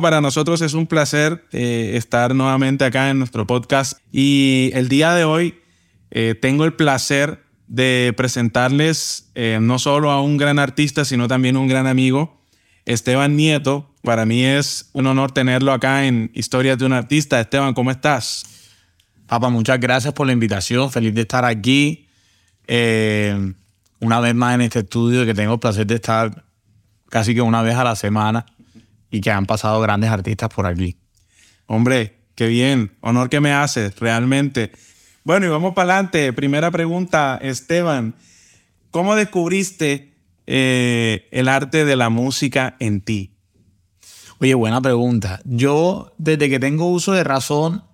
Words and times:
Para 0.00 0.22
nosotros 0.22 0.62
es 0.62 0.72
un 0.72 0.86
placer 0.86 1.44
eh, 1.52 1.92
estar 1.96 2.34
nuevamente 2.34 2.84
acá 2.84 3.10
en 3.10 3.18
nuestro 3.18 3.46
podcast 3.46 3.98
y 4.10 4.70
el 4.72 4.88
día 4.88 5.12
de 5.12 5.24
hoy 5.24 5.56
eh, 6.10 6.34
tengo 6.40 6.64
el 6.64 6.72
placer 6.72 7.42
de 7.66 8.14
presentarles 8.16 9.30
eh, 9.34 9.58
no 9.60 9.78
solo 9.78 10.10
a 10.10 10.22
un 10.22 10.38
gran 10.38 10.58
artista, 10.58 11.04
sino 11.04 11.28
también 11.28 11.58
un 11.58 11.68
gran 11.68 11.86
amigo, 11.86 12.40
Esteban 12.86 13.36
Nieto. 13.36 13.92
Para 14.02 14.24
mí 14.24 14.42
es 14.42 14.88
un 14.94 15.06
honor 15.06 15.32
tenerlo 15.32 15.72
acá 15.72 16.06
en 16.06 16.30
Historias 16.32 16.78
de 16.78 16.86
un 16.86 16.94
Artista. 16.94 17.38
Esteban, 17.38 17.74
¿cómo 17.74 17.90
estás? 17.90 18.44
Papá, 19.26 19.50
muchas 19.50 19.78
gracias 19.78 20.14
por 20.14 20.26
la 20.26 20.32
invitación. 20.32 20.90
Feliz 20.90 21.14
de 21.14 21.20
estar 21.20 21.44
aquí. 21.44 22.08
Una 24.00 24.20
vez 24.20 24.34
más 24.34 24.54
en 24.54 24.62
este 24.62 24.78
estudio, 24.78 25.26
que 25.26 25.34
tengo 25.34 25.54
el 25.54 25.60
placer 25.60 25.86
de 25.86 25.96
estar 25.96 26.44
casi 27.10 27.34
que 27.34 27.42
una 27.42 27.60
vez 27.62 27.76
a 27.76 27.84
la 27.84 27.94
semana 27.94 28.46
y 29.12 29.20
que 29.20 29.30
han 29.30 29.46
pasado 29.46 29.80
grandes 29.80 30.10
artistas 30.10 30.48
por 30.48 30.66
aquí. 30.66 30.96
Hombre, 31.66 32.18
qué 32.34 32.48
bien. 32.48 32.96
Honor 33.02 33.28
que 33.28 33.40
me 33.40 33.52
haces, 33.52 34.00
realmente. 34.00 34.72
Bueno, 35.22 35.46
y 35.46 35.50
vamos 35.50 35.74
para 35.74 35.92
adelante. 35.92 36.32
Primera 36.32 36.70
pregunta, 36.70 37.38
Esteban. 37.40 38.16
¿Cómo 38.90 39.14
descubriste 39.14 40.14
eh, 40.46 41.28
el 41.30 41.48
arte 41.48 41.84
de 41.84 41.94
la 41.94 42.08
música 42.08 42.74
en 42.80 43.02
ti? 43.02 43.36
Oye, 44.40 44.54
buena 44.54 44.80
pregunta. 44.80 45.40
Yo, 45.44 46.14
desde 46.16 46.48
que 46.48 46.58
tengo 46.58 46.86
uso 46.86 47.12
de 47.12 47.22
razón, 47.22 47.84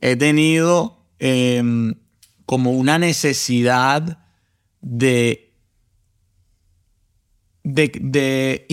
he 0.00 0.16
tenido 0.16 1.06
em, 1.20 1.94
como 2.46 2.72
una 2.72 2.98
necesidad 2.98 4.18
de, 4.80 5.54
de, 7.62 7.92
de, 8.00 8.66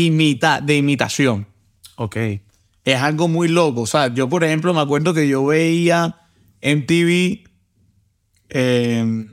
de 0.64 0.76
imitación. 0.76 1.51
Ok. 2.02 2.18
Es 2.84 3.00
algo 3.00 3.28
muy 3.28 3.48
loco. 3.48 3.82
O 3.82 3.86
sea, 3.86 4.12
yo, 4.12 4.28
por 4.28 4.44
ejemplo, 4.44 4.74
me 4.74 4.82
acuerdo 4.82 5.14
que 5.14 5.28
yo 5.28 5.46
veía 5.46 6.18
MTV 6.64 7.44
eh, 8.50 9.26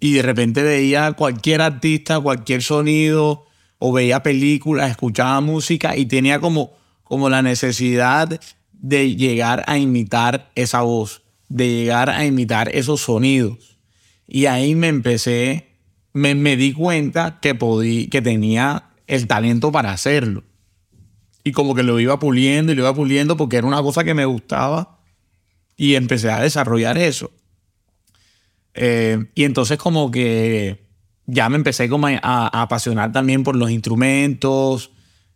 y 0.00 0.12
de 0.14 0.22
repente 0.22 0.64
veía 0.64 1.12
cualquier 1.12 1.60
artista, 1.62 2.18
cualquier 2.18 2.62
sonido, 2.64 3.46
o 3.78 3.92
veía 3.92 4.24
películas, 4.24 4.90
escuchaba 4.90 5.40
música 5.40 5.96
y 5.96 6.06
tenía 6.06 6.40
como, 6.40 6.72
como 7.04 7.30
la 7.30 7.42
necesidad 7.42 8.40
de 8.72 9.14
llegar 9.14 9.62
a 9.68 9.78
imitar 9.78 10.50
esa 10.56 10.80
voz, 10.80 11.22
de 11.48 11.68
llegar 11.68 12.10
a 12.10 12.26
imitar 12.26 12.74
esos 12.74 13.02
sonidos. 13.02 13.78
Y 14.26 14.46
ahí 14.46 14.74
me 14.74 14.88
empecé, 14.88 15.76
me, 16.12 16.34
me 16.34 16.56
di 16.56 16.72
cuenta 16.72 17.38
que, 17.40 17.56
que 18.10 18.20
tenía 18.20 18.90
el 19.06 19.28
talento 19.28 19.70
para 19.70 19.92
hacerlo. 19.92 20.49
Y 21.44 21.52
como 21.52 21.74
que 21.74 21.82
lo 21.82 21.98
iba 22.00 22.18
puliendo 22.18 22.72
y 22.72 22.74
lo 22.74 22.82
iba 22.82 22.94
puliendo 22.94 23.36
porque 23.36 23.56
era 23.56 23.66
una 23.66 23.82
cosa 23.82 24.04
que 24.04 24.14
me 24.14 24.24
gustaba 24.24 24.98
y 25.76 25.94
empecé 25.94 26.30
a 26.30 26.40
desarrollar 26.40 26.98
eso. 26.98 27.30
Eh, 28.74 29.24
y 29.34 29.44
entonces 29.44 29.78
como 29.78 30.10
que 30.10 30.78
ya 31.26 31.48
me 31.48 31.56
empecé 31.56 31.88
como 31.88 32.06
a, 32.06 32.62
apasionar 32.62 33.12
también 33.12 33.42
por 33.42 33.56
los 33.56 33.70
instrumentos. 33.70 34.90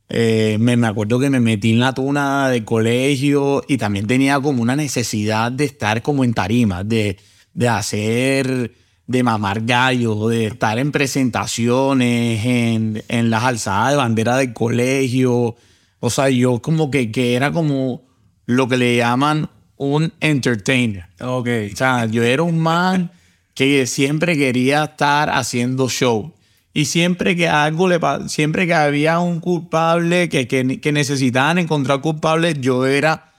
Eh, 0.09 0.59
me, 0.61 0.77
me, 0.77 0.87
acuerdo 0.87 1.19
que 1.19 1.31
me 1.31 1.41
metí 1.41 1.73
en 1.73 1.81
la 1.81 1.95
tuna 1.95 2.51
del 2.51 2.65
colegio 2.65 3.65
y 3.67 3.79
también 3.79 4.07
tenía 4.07 4.39
como 4.39 4.61
una 4.61 4.77
necesidad 4.77 5.51
de 5.51 5.65
estar 5.65 6.03
como 6.03 6.25
en 6.25 6.35
tarima, 6.35 6.85
de, 6.85 7.17
de 7.55 7.69
hacer, 7.69 8.75
de 9.07 9.23
mamar 9.23 9.63
gallos, 9.63 10.29
de 10.29 10.47
estar 10.47 10.79
en 10.79 10.93
presentaciones, 10.93 12.45
en, 12.45 13.03
en 13.09 13.31
las 13.31 13.45
alzadas 13.45 13.93
de 13.93 13.97
bandera 13.97 14.37
del 14.37 14.53
colegio. 14.53 15.57
O 16.05 16.11
sea, 16.11 16.29
yo 16.29 16.61
como 16.61 16.91
que, 16.91 17.11
que 17.11 17.33
era 17.33 17.51
como 17.51 18.03
lo 18.45 18.69
que 18.69 18.77
le 18.77 18.95
llaman 18.95 19.49
un 19.79 20.13
entertainer. 20.21 21.07
Ok. 21.19 21.49
O 21.73 21.77
sea, 21.77 22.05
yo 22.05 22.23
era 22.23 22.43
un 22.43 22.59
man 22.59 23.11
que 23.55 23.87
siempre 23.87 24.37
quería 24.37 24.85
estar 24.85 25.31
haciendo 25.31 25.89
show. 25.89 26.35
Y 26.75 26.85
siempre 26.85 27.37
que 27.37 27.49
algo 27.49 27.89
le 27.89 27.99
siempre 28.29 28.67
que 28.67 28.75
había 28.75 29.19
un 29.19 29.41
culpable 29.41 30.29
que, 30.29 30.47
que, 30.47 30.79
que 30.79 30.93
necesitaban 30.93 31.57
encontrar 31.57 32.03
culpable, 32.03 32.55
yo 32.61 32.85
era 32.85 33.33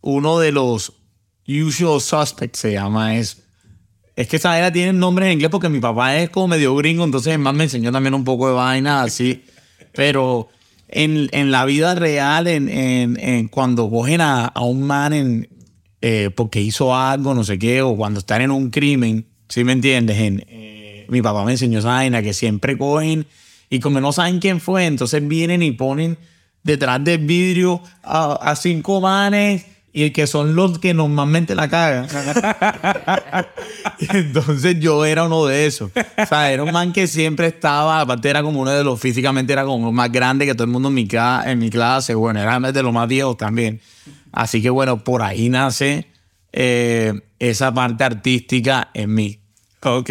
uno 0.00 0.38
de 0.38 0.52
los 0.52 0.94
usual 1.46 2.00
suspects, 2.00 2.60
se 2.60 2.72
llama 2.72 3.18
eso. 3.18 3.36
Es 4.14 4.26
que 4.26 4.36
esa 4.36 4.56
era 4.56 4.72
tiene 4.72 4.94
nombre 4.94 5.26
en 5.26 5.32
inglés 5.32 5.50
porque 5.50 5.68
mi 5.68 5.80
papá 5.80 6.16
es 6.16 6.30
como 6.30 6.48
medio 6.48 6.74
gringo, 6.76 7.04
entonces 7.04 7.38
más 7.38 7.52
me 7.52 7.64
enseñó 7.64 7.92
también 7.92 8.14
un 8.14 8.24
poco 8.24 8.48
de 8.48 8.54
vaina 8.54 9.02
así. 9.02 9.44
Pero 9.92 10.48
en, 10.88 11.28
en 11.32 11.50
la 11.50 11.64
vida 11.64 11.94
real, 11.94 12.46
en, 12.46 12.68
en, 12.68 13.48
cuando 13.48 13.90
cogen 13.90 14.20
a, 14.20 14.46
a, 14.46 14.62
un 14.62 14.82
man 14.82 15.12
en, 15.12 15.48
eh, 16.00 16.30
porque 16.34 16.60
hizo 16.60 16.94
algo, 16.96 17.34
no 17.34 17.44
sé 17.44 17.58
qué, 17.58 17.82
o 17.82 17.96
cuando 17.96 18.20
están 18.20 18.42
en 18.42 18.50
un 18.50 18.70
crimen, 18.70 19.26
¿Sí 19.48 19.62
me 19.62 19.72
entiendes? 19.72 20.18
En, 20.18 20.44
eh, 20.48 21.06
mi 21.08 21.22
papá 21.22 21.44
me 21.44 21.52
enseñó 21.52 21.78
esa 21.78 21.88
vaina 21.88 22.20
que 22.22 22.34
siempre 22.34 22.76
cogen 22.76 23.26
y 23.70 23.78
como 23.80 24.00
no 24.00 24.12
saben 24.12 24.40
quién 24.40 24.60
fue, 24.60 24.86
entonces 24.86 25.26
vienen 25.26 25.62
y 25.62 25.70
ponen 25.70 26.18
detrás 26.64 27.02
del 27.04 27.18
vidrio 27.18 27.80
a 28.02 28.54
cinco 28.56 29.00
manes 29.00 29.66
y 29.98 30.10
que 30.10 30.26
son 30.26 30.54
los 30.54 30.78
que 30.78 30.92
normalmente 30.92 31.54
la 31.54 31.70
cagan. 31.70 32.06
entonces 33.98 34.78
yo 34.78 35.06
era 35.06 35.24
uno 35.24 35.46
de 35.46 35.64
esos. 35.64 35.90
O 35.90 36.26
sea, 36.26 36.52
era 36.52 36.64
un 36.64 36.70
man 36.70 36.92
que 36.92 37.06
siempre 37.06 37.46
estaba, 37.46 38.02
aparte 38.02 38.28
era 38.28 38.42
como 38.42 38.60
uno 38.60 38.72
de 38.72 38.84
los, 38.84 39.00
físicamente 39.00 39.54
era 39.54 39.64
como 39.64 39.90
más 39.92 40.12
grande 40.12 40.44
que 40.44 40.52
todo 40.52 40.64
el 40.64 40.70
mundo 40.70 40.88
en 40.88 40.94
mi, 40.96 41.08
en 41.46 41.58
mi 41.58 41.70
clase. 41.70 42.14
Bueno, 42.14 42.40
era 42.40 42.60
de 42.60 42.82
los 42.82 42.92
más 42.92 43.08
viejos 43.08 43.38
también. 43.38 43.80
Así 44.32 44.60
que 44.60 44.68
bueno, 44.68 45.02
por 45.02 45.22
ahí 45.22 45.48
nace 45.48 46.06
eh, 46.52 47.14
esa 47.38 47.72
parte 47.72 48.04
artística 48.04 48.90
en 48.92 49.14
mí. 49.14 49.40
Ok, 49.80 50.10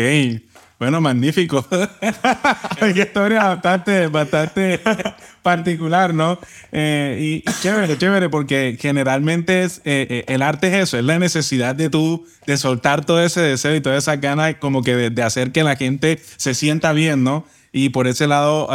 bueno, 0.85 1.01
magnífico. 1.01 1.65
Una 2.81 2.91
historia 2.91 3.43
bastante, 3.45 4.05
bastante 4.05 4.79
particular, 5.41 6.13
¿no? 6.13 6.37
Eh, 6.71 7.41
y, 7.43 7.51
chévere, 7.63 7.97
chévere, 7.97 8.29
porque 8.29 8.77
generalmente 8.79 9.63
eh, 9.63 9.71
eh, 9.83 10.25
el 10.27 10.43
arte 10.43 10.67
es 10.67 10.83
eso, 10.83 10.99
es 10.99 11.03
la 11.03 11.17
necesidad 11.17 11.73
de 11.73 11.89
tú, 11.89 12.27
de 12.45 12.55
soltar 12.57 13.03
todo 13.03 13.19
ese 13.23 13.41
deseo 13.41 13.75
y 13.75 13.81
todas 13.81 14.03
esas 14.03 14.21
ganas, 14.21 14.57
como 14.59 14.83
que 14.83 15.09
de, 15.09 15.23
hacer 15.23 15.51
que 15.51 15.63
la 15.63 15.75
gente 15.75 16.19
se 16.37 16.53
sienta 16.53 16.93
bien, 16.93 17.23
¿no? 17.23 17.47
Y 17.71 17.89
por 17.89 18.05
ese 18.05 18.27
lado, 18.27 18.69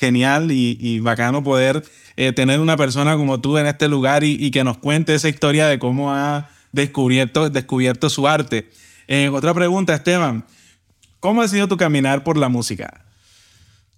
genial 0.00 0.50
y, 0.50 0.76
y, 0.80 0.98
bacano 0.98 1.44
poder 1.44 1.84
tener 2.34 2.58
una 2.58 2.76
persona 2.76 3.16
como 3.16 3.40
tú 3.40 3.58
en 3.58 3.66
este 3.66 3.86
lugar 3.86 4.24
y, 4.24 4.32
y 4.44 4.50
que 4.50 4.64
nos 4.64 4.78
cuente 4.78 5.14
esa 5.14 5.28
historia 5.28 5.68
de 5.68 5.78
cómo 5.78 6.12
ha 6.12 6.50
descubierto, 6.72 7.48
descubierto 7.48 8.10
su 8.10 8.26
arte. 8.26 8.68
Eh, 9.06 9.30
otra 9.30 9.54
pregunta, 9.54 9.94
Esteban. 9.94 10.44
¿Cómo 11.20 11.42
ha 11.42 11.48
sido 11.48 11.66
tu 11.66 11.76
caminar 11.76 12.22
por 12.22 12.36
la 12.36 12.48
música? 12.48 13.04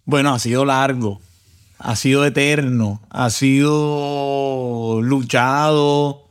Bueno, 0.06 0.32
ha 0.32 0.38
sido 0.38 0.64
largo, 0.64 1.20
ha 1.78 1.94
sido 1.94 2.24
eterno, 2.24 3.02
ha 3.10 3.28
sido 3.28 5.00
luchado. 5.02 6.24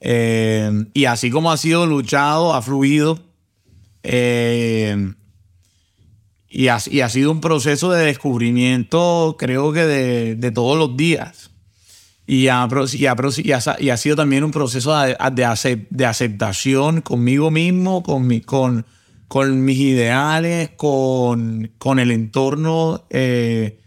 Eh, 0.00 0.86
y 0.94 1.06
así 1.06 1.30
como 1.30 1.50
ha 1.50 1.56
sido 1.56 1.86
luchado, 1.86 2.54
ha 2.54 2.62
fluido. 2.62 3.18
Eh, 4.04 5.12
y, 6.48 6.68
ha, 6.68 6.78
y, 6.86 7.00
ha, 7.00 7.08
sido 7.08 7.32
un 7.32 7.40
proceso 7.40 7.90
de 7.90 8.06
descubrimiento, 8.06 9.34
creo 9.38 9.72
que 9.72 9.84
de, 9.84 10.36
de 10.36 10.50
todos 10.52 10.78
los 10.78 10.96
días. 10.96 11.50
Y 12.28 12.46
ha, 12.46 12.68
y, 12.92 13.06
ha, 13.06 13.16
y 13.78 13.90
ha, 13.90 13.96
sido 13.96 14.14
también 14.14 14.44
un 14.44 14.52
proceso 14.52 14.96
de, 14.96 15.16
de, 15.32 15.86
de 15.90 16.06
aceptación 16.06 17.00
conmigo 17.00 17.50
mismo, 17.50 18.04
con, 18.04 18.26
mi, 18.26 18.40
con, 18.40 18.86
con 19.28 19.64
mis 19.64 19.78
ideales, 19.78 20.70
con, 20.70 21.70
con 21.78 21.98
el 21.98 22.10
entorno 22.10 23.06
eh, 23.10 23.80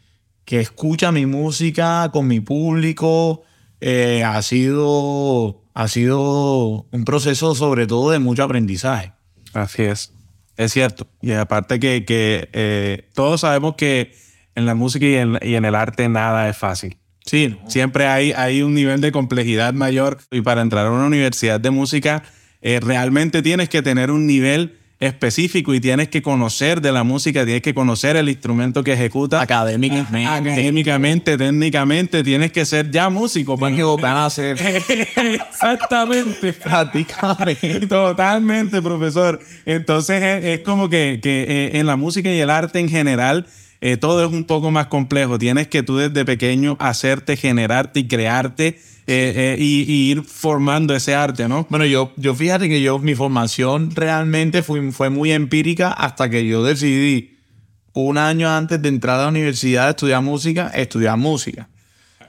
que 0.45 0.59
escucha 0.59 1.11
mi 1.11 1.25
música, 1.25 2.09
con 2.13 2.27
mi 2.27 2.39
público. 2.39 3.43
Eh, 3.81 4.23
ha, 4.23 4.39
sido, 4.43 5.63
ha 5.73 5.87
sido 5.87 6.85
un 6.91 7.03
proceso 7.03 7.55
sobre 7.55 7.87
todo 7.87 8.11
de 8.11 8.19
mucho 8.19 8.43
aprendizaje. 8.43 9.13
Así 9.53 9.83
es, 9.83 10.13
es 10.57 10.71
cierto. 10.71 11.07
Y 11.21 11.31
aparte 11.31 11.79
que, 11.79 12.05
que 12.05 12.49
eh, 12.53 13.09
todos 13.15 13.41
sabemos 13.41 13.75
que 13.75 14.13
en 14.53 14.67
la 14.67 14.75
música 14.75 15.05
y 15.05 15.15
en, 15.15 15.39
y 15.41 15.55
en 15.55 15.65
el 15.65 15.73
arte 15.73 16.07
nada 16.07 16.47
es 16.47 16.57
fácil. 16.57 16.97
Sí, 17.25 17.57
siempre 17.67 18.07
hay, 18.07 18.31
hay 18.31 18.61
un 18.61 18.73
nivel 18.73 19.01
de 19.01 19.11
complejidad 19.11 19.73
mayor 19.73 20.19
y 20.31 20.41
para 20.41 20.61
entrar 20.61 20.87
a 20.87 20.91
una 20.91 21.05
universidad 21.05 21.59
de 21.59 21.69
música 21.69 22.23
eh, 22.61 22.79
realmente 22.79 23.41
tienes 23.41 23.69
que 23.69 23.81
tener 23.81 24.11
un 24.11 24.27
nivel 24.27 24.77
específico 25.01 25.73
y 25.73 25.81
tienes 25.81 26.09
que 26.09 26.21
conocer 26.21 26.79
de 26.79 26.91
la 26.91 27.03
música, 27.03 27.43
tienes 27.43 27.63
que 27.63 27.73
conocer 27.73 28.15
el 28.15 28.29
instrumento 28.29 28.83
que 28.83 28.93
ejecuta. 28.93 29.41
Académicamente. 29.41 30.27
Académicamente, 30.27 31.37
técnicamente, 31.37 32.23
tienes 32.23 32.51
que 32.51 32.65
ser 32.65 32.91
ya 32.91 33.09
músico. 33.09 33.57
Tienes 33.57 33.77
que 33.77 33.83
volver 33.83 34.05
a 34.05 34.29
ser. 34.29 34.57
Exactamente. 35.49 36.53
Prácticamente. 36.53 37.87
Totalmente, 37.87 38.81
profesor. 38.81 39.39
Entonces 39.65 40.21
es, 40.21 40.45
es 40.45 40.59
como 40.59 40.87
que, 40.87 41.19
que 41.21 41.45
eh, 41.49 41.79
en 41.79 41.87
la 41.87 41.95
música 41.95 42.31
y 42.31 42.39
el 42.39 42.51
arte 42.51 42.79
en 42.79 42.87
general 42.87 43.47
eh, 43.81 43.97
todo 43.97 44.23
es 44.23 44.31
un 44.31 44.45
poco 44.45 44.71
más 44.71 44.87
complejo. 44.87 45.37
Tienes 45.37 45.67
que 45.67 45.83
tú 45.83 45.97
desde 45.97 46.23
pequeño 46.23 46.77
hacerte, 46.79 47.35
generarte 47.35 48.01
y 48.01 48.07
crearte 48.07 48.79
eh, 49.07 49.57
y, 49.59 50.11
ir 50.11 50.23
formando 50.23 50.95
ese 50.95 51.15
arte, 51.15 51.47
¿no? 51.49 51.65
Bueno, 51.69 51.85
yo, 51.85 52.13
yo 52.15 52.35
fíjate 52.35 52.69
que 52.69 52.81
yo, 52.81 52.99
mi 52.99 53.15
formación 53.15 53.91
realmente 53.95 54.63
fue, 54.63 54.91
fue 54.91 55.09
muy 55.09 55.31
empírica 55.31 55.91
hasta 55.91 56.29
que 56.29 56.45
yo 56.45 56.63
decidí 56.63 57.37
un 57.93 58.17
año 58.17 58.49
antes 58.49 58.81
de 58.81 58.89
entrar 58.89 59.19
a 59.19 59.23
la 59.23 59.29
universidad 59.29 59.89
estudiar 59.89 60.21
música, 60.21 60.69
estudiar 60.69 61.17
música. 61.17 61.67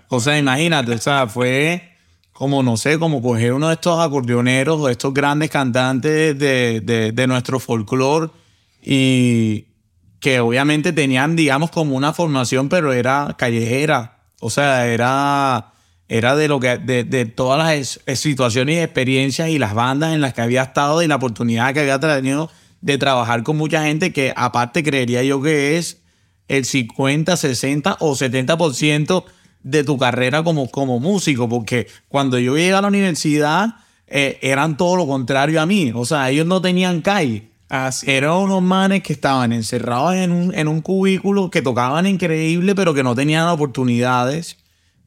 O 0.08 0.20
sea, 0.20 0.38
imagínate, 0.38 0.92
o 0.92 0.98
sea, 0.98 1.26
fue 1.26 1.92
como, 2.32 2.62
no 2.62 2.76
sé, 2.76 2.98
como 2.98 3.22
coger 3.22 3.52
uno 3.52 3.68
de 3.68 3.74
estos 3.74 4.00
acordeoneros 4.00 4.80
o 4.80 4.88
estos 4.88 5.14
grandes 5.14 5.50
cantantes 5.50 6.38
de, 6.38 7.12
de, 7.14 7.26
nuestro 7.26 7.60
folclore 7.60 8.30
y 8.82 9.66
que 10.22 10.38
obviamente 10.38 10.92
tenían, 10.92 11.34
digamos, 11.34 11.72
como 11.72 11.96
una 11.96 12.12
formación, 12.12 12.68
pero 12.68 12.92
era 12.92 13.34
callejera. 13.36 14.20
O 14.40 14.50
sea, 14.50 14.86
era, 14.86 15.72
era 16.08 16.36
de 16.36 16.46
lo 16.46 16.60
que, 16.60 16.78
de, 16.78 17.24
todas 17.26 17.98
las 18.06 18.20
situaciones 18.20 18.76
y 18.76 18.78
experiencias 18.78 19.48
y 19.48 19.58
las 19.58 19.74
bandas 19.74 20.14
en 20.14 20.20
las 20.20 20.32
que 20.32 20.40
había 20.40 20.62
estado 20.62 21.02
y 21.02 21.08
la 21.08 21.16
oportunidad 21.16 21.74
que 21.74 21.80
había 21.80 21.98
tenido 21.98 22.52
de 22.80 22.98
trabajar 22.98 23.42
con 23.42 23.56
mucha 23.56 23.82
gente 23.82 24.12
que 24.12 24.32
aparte 24.36 24.84
creería 24.84 25.24
yo 25.24 25.42
que 25.42 25.76
es 25.76 26.02
el 26.46 26.66
50, 26.66 27.36
60 27.36 27.96
o 27.98 28.14
70% 28.14 29.24
de 29.64 29.82
tu 29.82 29.98
carrera 29.98 30.44
como, 30.44 30.70
como 30.70 31.00
músico, 31.00 31.48
porque 31.48 31.88
cuando 32.06 32.38
yo 32.38 32.56
llegué 32.56 32.74
a 32.74 32.80
la 32.80 32.88
universidad 32.88 33.74
eh, 34.06 34.38
eran 34.40 34.76
todo 34.76 34.94
lo 34.94 35.08
contrario 35.08 35.60
a 35.60 35.66
mí, 35.66 35.90
o 35.92 36.04
sea, 36.04 36.30
ellos 36.30 36.46
no 36.46 36.62
tenían 36.62 37.00
calle. 37.00 37.51
Eran 38.06 38.32
unos 38.32 38.62
manes 38.62 39.02
que 39.02 39.14
estaban 39.14 39.52
encerrados 39.52 40.14
en 40.14 40.30
un, 40.30 40.54
en 40.54 40.68
un 40.68 40.82
cubículo, 40.82 41.50
que 41.50 41.62
tocaban 41.62 42.06
increíble, 42.06 42.74
pero 42.74 42.92
que 42.92 43.02
no 43.02 43.14
tenían 43.14 43.48
oportunidades 43.48 44.58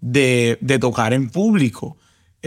de, 0.01 0.57
de 0.61 0.79
tocar 0.79 1.13
en 1.13 1.29
público. 1.29 1.97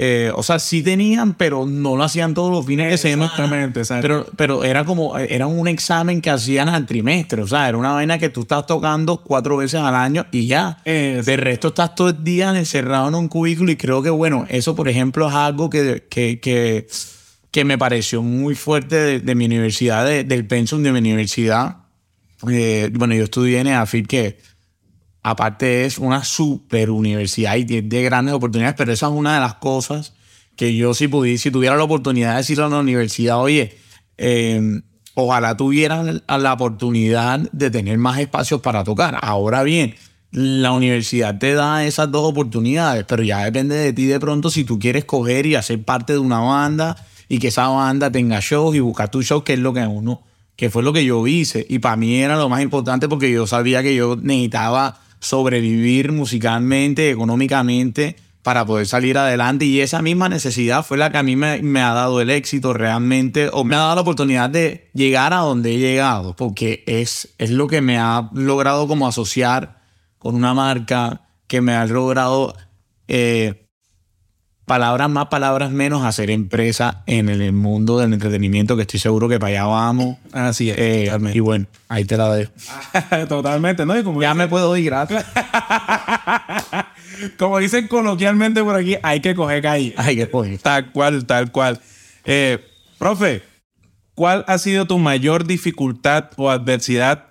Eh, 0.01 0.31
o 0.37 0.45
sea, 0.45 0.61
sí 0.61 0.85
tenían, 0.85 1.35
pero 1.35 1.67
no 1.67 1.97
lo 1.97 2.05
hacían 2.05 2.33
todos 2.33 2.53
los 2.53 2.65
fines 2.65 2.89
de 2.89 2.99
semana. 2.99 3.33
Exactamente, 3.33 3.83
Pero, 4.01 4.27
pero 4.37 4.63
era 4.63 4.85
como, 4.85 5.19
era 5.19 5.49
un 5.49 5.67
examen 5.67 6.21
que 6.21 6.31
hacían 6.31 6.69
al 6.69 6.87
trimestre. 6.87 7.43
O 7.43 7.49
sea, 7.49 7.69
era 7.69 7.77
una 7.77 7.91
vaina 7.91 8.17
que 8.17 8.29
tú 8.29 8.43
estás 8.43 8.65
tocando 8.65 9.25
cuatro 9.25 9.57
veces 9.57 9.81
al 9.81 9.97
año 9.97 10.25
y 10.31 10.47
ya. 10.47 10.79
De 10.85 11.37
resto 11.37 11.69
estás 11.69 11.97
todo 11.97 12.11
el 12.11 12.23
día 12.23 12.57
encerrado 12.57 13.09
en 13.09 13.17
un 13.17 13.27
cubículo 13.27 13.73
y 13.73 13.77
creo 13.77 14.01
que, 14.01 14.11
bueno, 14.11 14.47
eso, 14.49 14.77
por 14.77 14.89
ejemplo, 14.89 15.29
es 15.29 15.35
algo 15.35 15.69
que, 15.69 16.07
que, 16.09 16.39
que, 16.39 16.87
que 17.51 17.65
me 17.65 17.79
pareció 17.79 18.23
muy 18.23 18.55
fuerte 18.55 19.21
de, 19.21 19.35
mi 19.35 19.47
universidad, 19.47 20.07
del 20.25 20.47
pensum 20.47 20.83
de 20.83 20.93
mi 20.93 20.99
universidad. 20.99 21.79
Eh, 22.49 22.91
bueno, 22.93 23.15
yo 23.15 23.25
estudié 23.25 23.61
en 23.61 23.69
EAFIT, 23.69 24.07
que 24.07 24.39
aparte 25.23 25.85
es 25.85 25.99
una 25.99 26.25
super 26.25 26.91
universidad 26.91 27.57
y 27.57 27.65
tiene 27.65 28.03
grandes 28.03 28.35
oportunidades, 28.35 28.77
pero 28.77 28.93
esa 28.93 29.07
es 29.07 29.13
una 29.13 29.35
de 29.35 29.41
las 29.41 29.55
cosas 29.55 30.15
que 30.57 30.77
yo 30.77 30.93
si 30.93 31.09
pudiera, 31.09 31.39
si 31.39 31.51
tuviera 31.51 31.77
la 31.77 31.85
oportunidad 31.85 32.33
de 32.33 32.39
decirle 32.39 32.65
a 32.65 32.69
la 32.69 32.81
universidad, 32.81 33.39
oye, 33.41 33.79
em, 34.17 34.83
ojalá 35.15 35.57
tuvieran 35.57 36.23
la 36.29 36.53
oportunidad 36.53 37.41
de 37.53 37.71
tener 37.71 37.97
más 37.99 38.19
espacios 38.19 38.61
para 38.61 38.85
tocar. 38.85 39.19
Ahora 39.23 39.63
bien, 39.63 39.95
la 40.31 40.73
universidad 40.73 41.39
te 41.39 41.55
da 41.55 41.85
esas 41.85 42.11
dos 42.11 42.29
oportunidades, 42.29 43.05
pero 43.05 43.23
ya 43.23 43.45
depende 43.45 43.77
de 43.77 43.93
ti 43.93 44.07
de 44.07 44.21
pronto 44.21 44.51
si 44.51 44.65
tú 44.65 44.79
quieres 44.79 45.05
coger 45.05 45.47
y 45.47 45.55
hacer 45.55 45.83
parte 45.83 46.13
de 46.13 46.19
una 46.19 46.41
banda 46.41 46.97
y 47.29 47.39
que 47.39 47.49
esa 47.49 47.69
banda 47.69 48.11
tenga 48.11 48.41
shows 48.41 48.75
y 48.75 48.81
buscar 48.81 49.11
tu 49.11 49.23
show, 49.23 49.45
que 49.45 49.55
es 49.55 49.59
lo 49.59 49.73
que 49.73 49.87
uno, 49.87 50.23
que 50.57 50.71
fue 50.71 50.83
lo 50.83 50.93
que 50.93 51.05
yo 51.05 51.27
hice. 51.27 51.67
Y 51.69 51.79
para 51.79 51.97
mí 51.97 52.17
era 52.17 52.37
lo 52.37 52.49
más 52.49 52.63
importante 52.63 53.09
porque 53.09 53.31
yo 53.31 53.47
sabía 53.47 53.83
que 53.83 53.95
yo 53.95 54.17
necesitaba 54.17 55.01
sobrevivir 55.21 56.13
musicalmente, 56.13 57.11
económicamente, 57.11 58.17
para 58.43 58.65
poder 58.65 58.87
salir 58.87 59.19
adelante. 59.19 59.67
Y 59.67 59.81
esa 59.81 60.01
misma 60.01 60.29
necesidad 60.29 60.85
fue 60.85 60.97
la 60.97 61.13
que 61.13 61.19
a 61.19 61.23
mí 61.23 61.37
me, 61.37 61.81
ha 61.81 61.93
dado 61.93 62.21
el 62.21 62.31
éxito 62.31 62.73
realmente, 62.73 63.51
o 63.53 63.65
me 63.65 63.77
ha 63.77 63.81
dado 63.81 63.97
la 63.97 64.01
oportunidad 64.01 64.49
de 64.49 64.91
llegar 64.95 65.33
a 65.33 65.39
donde 65.39 65.75
he 65.75 65.79
llegado, 65.79 66.35
porque 66.35 66.83
es, 66.87 67.35
es 67.39 67.51
lo 67.51 67.67
que 67.67 67.81
me 67.83 67.99
ha 67.99 68.31
logrado 68.33 68.89
como 68.89 69.07
asociar 69.07 69.83
con 70.19 70.35
una 70.35 70.55
marca, 70.55 71.23
que 71.47 71.61
me 71.61 71.73
ha 71.75 71.87
logrado 71.87 72.55
eh, 73.07 73.68
palabras 74.69 75.11
más, 75.11 75.27
palabras 75.27 75.73
menos, 75.73 76.05
hacer 76.05 76.31
empresa 76.31 77.03
en 77.07 77.29
el 77.29 77.53
mundo 77.53 77.99
del 77.99 78.13
entretenimiento, 78.13 78.77
que 78.77 78.83
estoy 78.83 79.01
seguro 79.01 79.29
que 79.29 79.41
para 79.41 79.51
allá 79.51 79.65
vamos. 79.65 80.19
Así 80.33 80.71
es. 80.71 80.79
Eh, 80.79 81.19
y 81.35 81.41
bueno, 81.41 81.67
ahí 81.89 82.05
te 82.05 82.17
la 82.17 82.33
dejo. 82.33 82.53
totalmente, 83.29 83.85
¿no? 83.85 84.05
como 84.05 84.23
ya 84.23 84.35
me 84.35 84.47
puedo 84.47 84.77
ir 84.77 84.85
gracias. 84.85 85.27
como 87.39 87.59
dicen 87.59 87.89
coloquialmente 87.89 88.63
por 88.63 88.77
aquí, 88.77 88.97
hay 89.03 89.19
que 89.19 89.35
coger 89.35 89.63
calle. 89.63 89.95
Hay 89.97 90.15
que 90.15 90.31
coger. 90.31 90.59
Tal 90.59 90.93
cual, 90.93 91.27
tal 91.27 91.51
cual. 91.51 91.81
Eh, 92.25 92.65
profe, 92.99 93.43
¿cuál 94.15 94.45
ha 94.47 94.59
sido 94.59 94.87
tu 94.87 94.99
mayor 94.99 95.45
dificultad 95.47 96.31
o 96.37 96.51
adversidad 96.51 97.28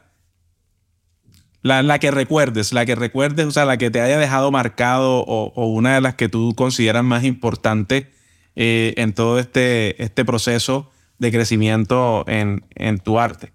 la, 1.61 1.99
que 1.99 2.11
recuerdes, 2.11 2.73
la 2.73 2.85
que 2.85 2.95
recuerdes, 2.95 3.45
o 3.45 3.51
sea, 3.51 3.65
la 3.65 3.77
que 3.77 3.91
te 3.91 4.01
haya 4.01 4.17
dejado 4.17 4.51
marcado 4.51 5.23
o, 5.25 5.67
una 5.67 5.95
de 5.95 6.01
las 6.01 6.15
que 6.15 6.29
tú 6.29 6.53
consideras 6.55 7.03
más 7.03 7.23
importante 7.23 8.11
eh, 8.55 8.93
en 8.97 9.13
todo 9.13 9.39
este, 9.39 10.01
este 10.01 10.25
proceso 10.25 10.91
de 11.19 11.31
crecimiento 11.31 12.23
en, 12.27 12.63
tu 13.03 13.19
arte. 13.19 13.51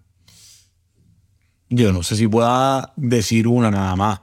Yo 1.69 1.93
no 1.93 2.02
sé 2.02 2.16
si 2.16 2.28
pueda 2.28 2.93
decir 2.96 3.49
una 3.49 3.70
nada 3.70 3.96
más. 3.96 4.20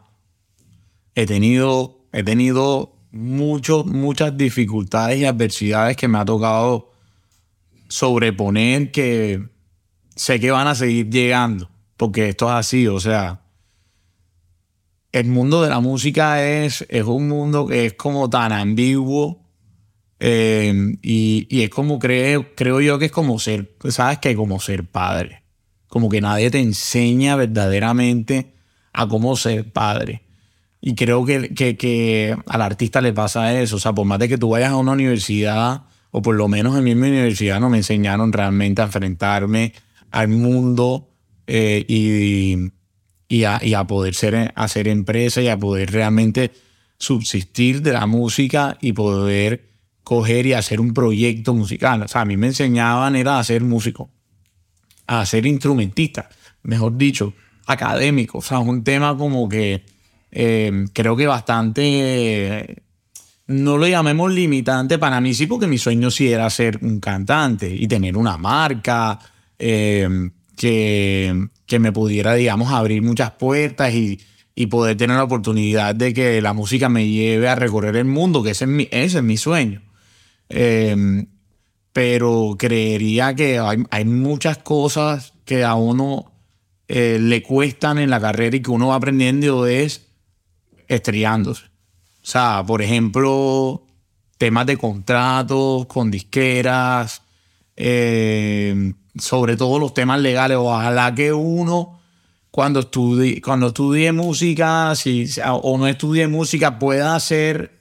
He 1.15 1.25
tenido, 1.25 2.05
he 2.11 2.23
tenido 2.23 2.95
muchas 3.11 4.37
dificultades 4.37 5.19
y 5.19 5.25
adversidades 5.25 5.97
que 5.97 6.07
me 6.07 6.19
ha 6.19 6.25
tocado 6.25 6.91
sobreponer 7.87 8.91
que 8.91 9.49
sé 10.15 10.39
que 10.39 10.51
van 10.51 10.67
a 10.67 10.75
seguir 10.75 11.09
llegando, 11.09 11.69
porque 11.97 12.29
esto 12.29 12.47
es 12.47 12.53
así, 12.53 12.87
o 12.87 12.99
sea, 12.99 13.41
el 15.11 15.27
mundo 15.27 15.61
de 15.61 15.69
la 15.69 15.79
música 15.79 16.43
es, 16.43 16.85
es 16.89 17.03
un 17.03 17.27
mundo 17.27 17.67
que 17.67 17.87
es 17.87 17.93
como 17.93 18.29
tan 18.29 18.51
ambiguo 18.51 19.49
eh, 20.19 20.97
y, 21.01 21.61
es 21.63 21.69
como 21.69 21.97
creo, 21.97 22.53
creo 22.55 22.81
yo 22.81 22.99
que 22.99 23.05
es 23.05 23.11
como 23.11 23.39
ser, 23.39 23.75
sabes 23.89 24.19
que 24.19 24.35
como 24.35 24.59
ser 24.59 24.85
padre, 24.85 25.43
como 25.87 26.09
que 26.09 26.21
nadie 26.21 26.51
te 26.51 26.59
enseña 26.59 27.35
verdaderamente 27.35 28.53
a 28.93 29.07
cómo 29.07 29.35
ser 29.35 29.71
padre. 29.71 30.23
Y 30.81 30.95
creo 30.95 31.25
que, 31.25 31.53
que, 31.53 31.75
que, 31.77 32.37
al 32.47 32.61
artista 32.61 33.01
le 33.01 33.13
pasa 33.13 33.59
eso, 33.59 33.77
o 33.77 33.79
sea, 33.79 33.93
por 33.93 34.05
más 34.05 34.19
de 34.19 34.29
que 34.29 34.37
tú 34.37 34.49
vayas 34.49 34.71
a 34.71 34.77
una 34.77 34.93
universidad, 34.93 35.83
o 36.11 36.21
por 36.21 36.35
lo 36.35 36.47
menos 36.47 36.77
en 36.77 36.83
mi 36.83 36.93
universidad 36.93 37.59
no 37.59 37.69
me 37.69 37.77
enseñaron 37.77 38.31
realmente 38.31 38.81
a 38.81 38.85
enfrentarme 38.85 39.73
al 40.11 40.27
mundo 40.29 41.09
eh, 41.47 41.85
y 41.87 42.71
y 43.29 43.43
a, 43.43 43.83
poder 43.85 44.15
ser, 44.15 44.51
hacer 44.55 44.87
empresa 44.87 45.39
y 45.41 45.47
a 45.47 45.57
poder 45.57 45.91
realmente 45.91 46.51
subsistir 46.97 47.83
de 47.83 47.93
la 47.93 48.07
música 48.07 48.77
y 48.81 48.93
poder 48.93 49.69
coger 50.03 50.47
y 50.47 50.53
hacer 50.53 50.81
un 50.81 50.95
proyecto 50.95 51.53
musical. 51.53 52.01
O 52.01 52.07
sea, 52.07 52.21
a 52.21 52.25
mí 52.25 52.35
me 52.35 52.47
enseñaban 52.47 53.15
era 53.15 53.37
a 53.37 53.43
ser 53.43 53.61
músico, 53.63 54.09
a 55.05 55.23
ser 55.27 55.45
instrumentista, 55.45 56.27
mejor 56.63 56.97
dicho, 56.97 57.33
académico. 57.67 58.39
O 58.39 58.41
sea, 58.41 58.57
un 58.57 58.83
tema 58.83 59.15
como 59.15 59.47
que 59.47 59.85
eh, 60.31 60.85
creo 60.91 61.15
que 61.15 61.27
bastante... 61.27 62.81
no 63.45 63.77
lo 63.77 63.87
llamemos 63.87 64.33
limitante 64.33 64.97
para 64.97 65.21
mí, 65.21 65.35
sí, 65.35 65.45
porque 65.45 65.67
mi 65.67 65.77
sueño 65.77 66.09
sí 66.09 66.33
era 66.33 66.49
ser 66.49 66.79
un 66.81 66.99
cantante 66.99 67.69
y 67.71 67.87
tener 67.87 68.17
una 68.17 68.37
marca, 68.37 69.19
eh, 69.59 70.31
que, 70.55 71.47
que 71.69 71.79
me 71.79 71.91
pudiera, 71.93 72.33
digamos, 72.33 72.73
abrir 72.73 73.03
muchas 73.03 73.31
puertas 73.31 73.93
y, 73.93 74.19
y, 74.55 74.65
poder 74.65 74.97
tener 74.97 75.17
la 75.17 75.23
oportunidad 75.23 75.93
de 75.93 76.15
que 76.15 76.41
la 76.41 76.53
música 76.53 76.89
me 76.89 77.07
lleve 77.07 77.47
a 77.47 77.53
recorrer 77.53 77.95
el 77.95 78.05
mundo, 78.05 78.41
que 78.41 78.49
ese 78.49 78.65
es 78.65 78.69
mi, 78.71 78.89
ese 78.91 79.19
es 79.19 79.23
mi 79.23 79.37
sueño. 79.37 79.83
Em, 80.49 81.27
pero 81.93 82.55
creería 82.57 83.35
que 83.35 83.59
hay, 83.59 83.83
hay, 83.91 84.05
muchas 84.05 84.57
cosas 84.57 85.33
que 85.45 85.63
a 85.63 85.75
uno 85.75 86.31
eh, 86.87 87.19
le 87.21 87.43
cuestan 87.43 87.99
en 87.99 88.09
la 88.09 88.19
carrera 88.19 88.57
y 88.57 88.61
que 88.61 88.71
uno 88.71 88.87
va 88.87 88.95
aprendiendo 88.95 89.67
es 89.67 90.07
estrellándose. 90.87 91.65
O 92.23 92.25
sea, 92.25 92.63
por 92.65 92.81
ejemplo, 92.81 93.85
temas 94.39 94.65
de 94.65 94.77
contratos 94.77 95.85
con 95.85 96.09
disqueras, 96.09 97.21
eh, 97.75 98.93
sobre 99.17 99.57
todo 99.57 99.79
los 99.79 99.93
temas 99.93 100.19
legales. 100.19 100.57
Ojalá 100.57 101.13
que 101.15 101.33
uno, 101.33 101.99
cuando 102.51 102.81
estudie, 102.81 103.41
cuando 103.41 103.67
estudie 103.67 104.11
música, 104.11 104.93
si, 104.95 105.27
o 105.45 105.77
no 105.77 105.87
estudie 105.87 106.27
música, 106.27 106.79
pueda 106.79 107.15
hacer 107.15 107.79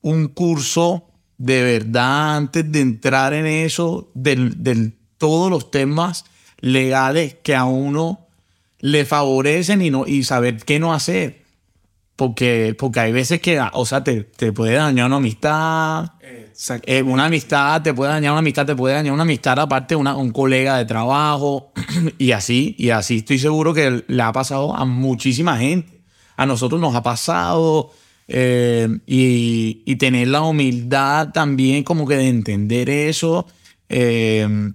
un 0.00 0.28
curso 0.28 1.04
de 1.38 1.62
verdad 1.62 2.36
antes 2.36 2.70
de 2.70 2.80
entrar 2.80 3.32
en 3.32 3.46
eso, 3.46 4.10
de 4.14 4.92
todos 5.18 5.50
los 5.50 5.70
temas 5.70 6.24
legales 6.60 7.36
que 7.42 7.54
a 7.54 7.64
uno 7.64 8.26
le 8.80 9.04
favorecen 9.04 9.82
y, 9.82 9.90
no, 9.90 10.06
y 10.06 10.24
saber 10.24 10.58
qué 10.64 10.78
no 10.78 10.92
hacer. 10.92 11.43
Porque, 12.16 12.76
porque 12.78 13.00
hay 13.00 13.12
veces 13.12 13.40
que, 13.40 13.60
o 13.72 13.86
sea, 13.86 14.04
te, 14.04 14.22
te 14.22 14.52
puede 14.52 14.74
dañar 14.74 15.06
una 15.06 15.16
amistad. 15.16 16.12
Eh, 16.86 17.02
una 17.02 17.26
amistad 17.26 17.82
te 17.82 17.92
puede 17.92 18.12
dañar 18.12 18.32
una 18.32 18.38
amistad, 18.38 18.64
te 18.64 18.76
puede 18.76 18.94
dañar 18.94 19.12
una 19.12 19.24
amistad 19.24 19.58
aparte 19.58 19.96
una, 19.96 20.16
un 20.16 20.30
colega 20.30 20.78
de 20.78 20.84
trabajo 20.84 21.72
y 22.18 22.30
así, 22.30 22.76
y 22.78 22.90
así 22.90 23.18
estoy 23.18 23.40
seguro 23.40 23.74
que 23.74 24.04
le 24.06 24.22
ha 24.22 24.32
pasado 24.32 24.74
a 24.74 24.84
muchísima 24.84 25.58
gente. 25.58 26.02
A 26.36 26.46
nosotros 26.46 26.80
nos 26.80 26.94
ha 26.94 27.02
pasado 27.02 27.90
eh, 28.28 28.88
y, 29.06 29.82
y, 29.84 29.96
tener 29.96 30.28
la 30.28 30.42
humildad 30.42 31.30
también 31.32 31.82
como 31.84 32.06
que 32.06 32.16
de 32.16 32.28
entender 32.28 32.88
eso, 32.88 33.46
eh, 33.88 34.72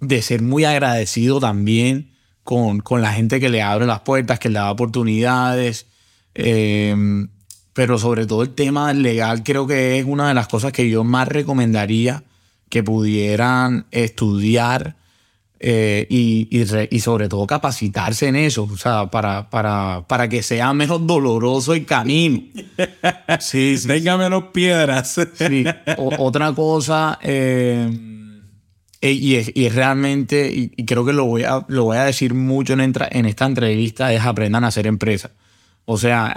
de 0.00 0.22
ser 0.22 0.42
muy 0.42 0.64
agradecido 0.64 1.40
también 1.40 2.12
con, 2.44 2.80
con 2.80 3.00
la 3.00 3.12
gente 3.12 3.40
que 3.40 3.48
le 3.48 3.62
abre 3.62 3.86
las 3.86 4.00
puertas, 4.00 4.38
que 4.38 4.48
le 4.48 4.56
da 4.56 4.70
oportunidades. 4.70 5.86
Eh, 6.34 6.94
pero 7.72 7.98
sobre 7.98 8.26
todo 8.26 8.42
el 8.42 8.54
tema 8.54 8.92
legal 8.92 9.42
creo 9.42 9.66
que 9.66 9.98
es 9.98 10.04
una 10.04 10.28
de 10.28 10.34
las 10.34 10.48
cosas 10.48 10.72
que 10.72 10.88
yo 10.88 11.04
más 11.04 11.28
recomendaría 11.28 12.24
que 12.68 12.82
pudieran 12.82 13.86
estudiar 13.90 14.96
eh, 15.64 16.06
y, 16.10 16.48
y, 16.50 17.00
sobre 17.00 17.28
todo 17.28 17.46
capacitarse 17.46 18.26
en 18.26 18.34
eso, 18.34 18.64
o 18.64 18.76
sea, 18.76 19.06
para, 19.12 19.48
para, 19.48 20.04
para 20.08 20.28
que 20.28 20.42
sea 20.42 20.74
menos 20.74 21.06
doloroso 21.06 21.74
el 21.74 21.86
camino. 21.86 22.42
Sí, 23.38 23.76
Tenga 23.86 24.16
menos 24.16 24.44
piedras. 24.52 25.20
Sí. 25.34 25.64
otra 25.96 26.52
cosa, 26.52 27.18
eh, 27.22 27.88
y, 29.00 29.36
es, 29.36 29.52
y, 29.54 29.66
es, 29.66 29.74
realmente, 29.74 30.50
y, 30.52 30.84
creo 30.84 31.04
que 31.04 31.12
lo 31.12 31.26
voy 31.26 31.44
a, 31.44 31.64
lo 31.68 31.84
voy 31.84 31.96
a 31.96 32.04
decir 32.04 32.34
mucho 32.34 32.72
en, 32.72 32.80
en 32.80 33.26
esta 33.26 33.46
entrevista, 33.46 34.12
es 34.12 34.22
aprendan 34.22 34.64
a 34.64 34.68
hacer 34.68 34.88
empresa. 34.88 35.30
O 35.84 35.98
sea, 35.98 36.32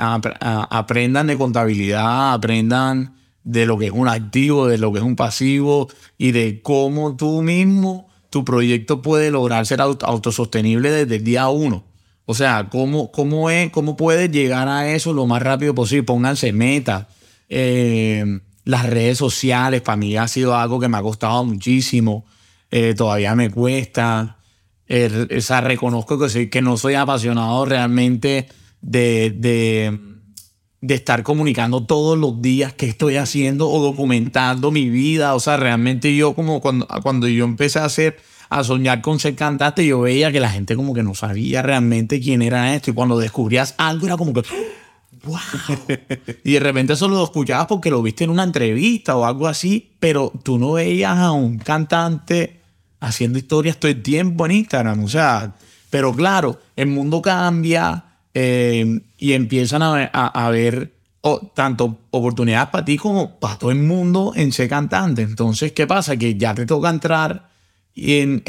aprendan 0.69 1.27
de 1.27 1.37
contabilidad, 1.37 2.33
aprendan 2.33 3.15
de 3.43 3.67
lo 3.67 3.77
que 3.77 3.85
es 3.85 3.91
un 3.91 4.07
activo, 4.07 4.67
de 4.67 4.79
lo 4.79 4.91
que 4.91 4.99
es 4.99 5.05
un 5.05 5.15
pasivo 5.15 5.87
y 6.17 6.31
de 6.31 6.61
cómo 6.63 7.15
tú 7.15 7.43
mismo, 7.43 8.09
tu 8.31 8.43
proyecto 8.43 9.01
puede 9.01 9.29
lograr 9.29 9.65
ser 9.67 9.81
autosostenible 9.81 10.89
desde 10.89 11.17
el 11.17 11.23
día 11.23 11.47
uno. 11.49 11.85
O 12.25 12.33
sea, 12.33 12.69
cómo, 12.71 13.11
cómo, 13.11 13.51
es, 13.51 13.69
cómo 13.69 13.95
puedes 13.95 14.31
llegar 14.31 14.67
a 14.67 14.91
eso 14.91 15.13
lo 15.13 15.27
más 15.27 15.43
rápido 15.43 15.75
posible. 15.75 16.03
Pónganse 16.03 16.51
metas. 16.51 17.05
Eh, 17.47 18.39
las 18.63 18.87
redes 18.87 19.19
sociales, 19.19 19.81
para 19.81 19.95
mí 19.95 20.17
ha 20.17 20.27
sido 20.27 20.55
algo 20.57 20.79
que 20.79 20.87
me 20.87 20.97
ha 20.97 21.03
costado 21.03 21.45
muchísimo. 21.45 22.25
Eh, 22.71 22.95
todavía 22.97 23.35
me 23.35 23.51
cuesta. 23.51 24.39
o 24.89 25.41
sea, 25.41 25.61
reconozco 25.61 26.17
que, 26.17 26.29
soy, 26.29 26.49
que 26.49 26.63
no 26.63 26.77
soy 26.77 26.95
apasionado 26.95 27.63
realmente 27.65 28.47
de, 28.85 29.99
de, 30.81 30.93
estar 30.93 31.23
comunicando 31.23 31.83
todos 31.83 32.17
los 32.17 32.41
días 32.41 32.73
qué 32.73 32.85
estoy 32.85 33.15
haciendo 33.15 33.69
o 33.69 33.81
documentando 33.81 34.71
mi 34.71 34.89
vida. 34.89 35.33
O 35.35 35.39
sea, 35.39 35.57
realmente 35.57 36.15
yo 36.15 36.35
como 36.35 36.61
cuando, 36.61 36.87
cuando 37.01 37.27
yo 37.27 37.45
empecé 37.45 37.79
a 37.79 37.85
hacer 37.85 38.17
a 38.49 38.63
soñar 38.63 39.01
con 39.01 39.19
ser 39.19 39.35
cantante, 39.35 39.85
yo 39.85 40.01
veía 40.01 40.31
que 40.31 40.39
la 40.39 40.51
gente 40.51 40.75
como 40.75 40.93
que 40.93 41.01
no 41.01 41.15
sabía 41.15 41.63
realmente 41.63 42.19
quién 42.19 42.43
era 42.43 42.75
esto. 42.75 42.91
Y 42.91 42.93
cuando 42.93 43.17
descubrías 43.17 43.73
algo 43.77 44.05
era 44.05 44.17
como 44.17 44.33
que, 44.33 44.43
¡wow! 45.25 45.39
y 46.43 46.53
de 46.53 46.59
repente 46.59 46.93
eso 46.93 47.07
lo 47.07 47.23
escuchabas 47.23 47.65
porque 47.65 47.89
lo 47.89 48.03
viste 48.03 48.23
en 48.23 48.29
una 48.29 48.43
entrevista 48.43 49.15
o 49.15 49.25
algo 49.25 49.47
así, 49.47 49.93
pero 49.99 50.31
tú 50.43 50.59
no 50.59 50.73
veías 50.73 51.17
a 51.17 51.31
un 51.31 51.57
cantante 51.57 52.61
haciendo 52.99 53.39
historias 53.39 53.77
todo 53.77 53.89
el 53.89 54.03
tiempo 54.03 54.45
en 54.45 54.51
Instagram. 54.51 55.03
O 55.03 55.09
sea, 55.09 55.55
pero 55.89 56.13
claro, 56.13 56.59
el 56.75 56.87
mundo 56.87 57.23
cambia, 57.23 58.05
eh, 58.37 58.99
y 59.17 59.31
empiezan 59.31 59.81
a, 59.81 60.03
a, 60.05 60.49
ver 60.49 60.91
tanto 61.53 61.99
oportunidades 62.11 62.69
para 62.69 62.83
ti 62.83 62.97
como 62.97 63.39
para 63.39 63.57
todo 63.57 63.71
el 63.71 63.79
mundo 63.79 64.33
en 64.35 64.51
ser 64.51 64.67
cantante. 64.67 65.21
Entonces, 65.21 65.71
¿qué 65.71 65.87
pasa? 65.87 66.17
Que 66.17 66.35
ya 66.35 66.53
te 66.53 66.65
toca 66.65 66.89
entrar 66.89 67.49
en, 67.95 68.43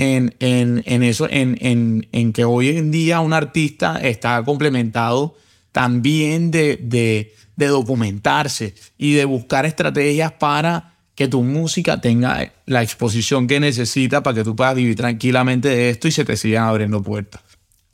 eso, 1.04 1.28
en, 1.30 2.32
que 2.32 2.44
hoy 2.44 2.76
en 2.76 2.90
día 2.90 3.20
un 3.20 3.32
artista 3.32 3.98
está 3.98 4.42
complementado 4.44 5.36
también 5.70 6.50
de, 6.50 7.32
de 7.54 7.66
documentarse 7.66 8.74
y 8.98 9.12
de 9.12 9.24
buscar 9.24 9.66
estrategias 9.66 10.32
para 10.32 10.96
que 11.14 11.28
tu 11.28 11.44
música 11.44 12.00
tenga 12.00 12.52
la 12.66 12.82
exposición 12.82 13.46
que 13.46 13.60
necesita 13.60 14.24
para 14.24 14.34
que 14.34 14.44
tú 14.44 14.56
puedas 14.56 14.74
vivir 14.74 14.96
tranquilamente 14.96 15.68
de 15.68 15.90
esto 15.90 16.08
y 16.08 16.10
se 16.10 16.24
te 16.24 16.36
sigan 16.36 16.64
abriendo 16.64 17.02
puertas. 17.02 17.45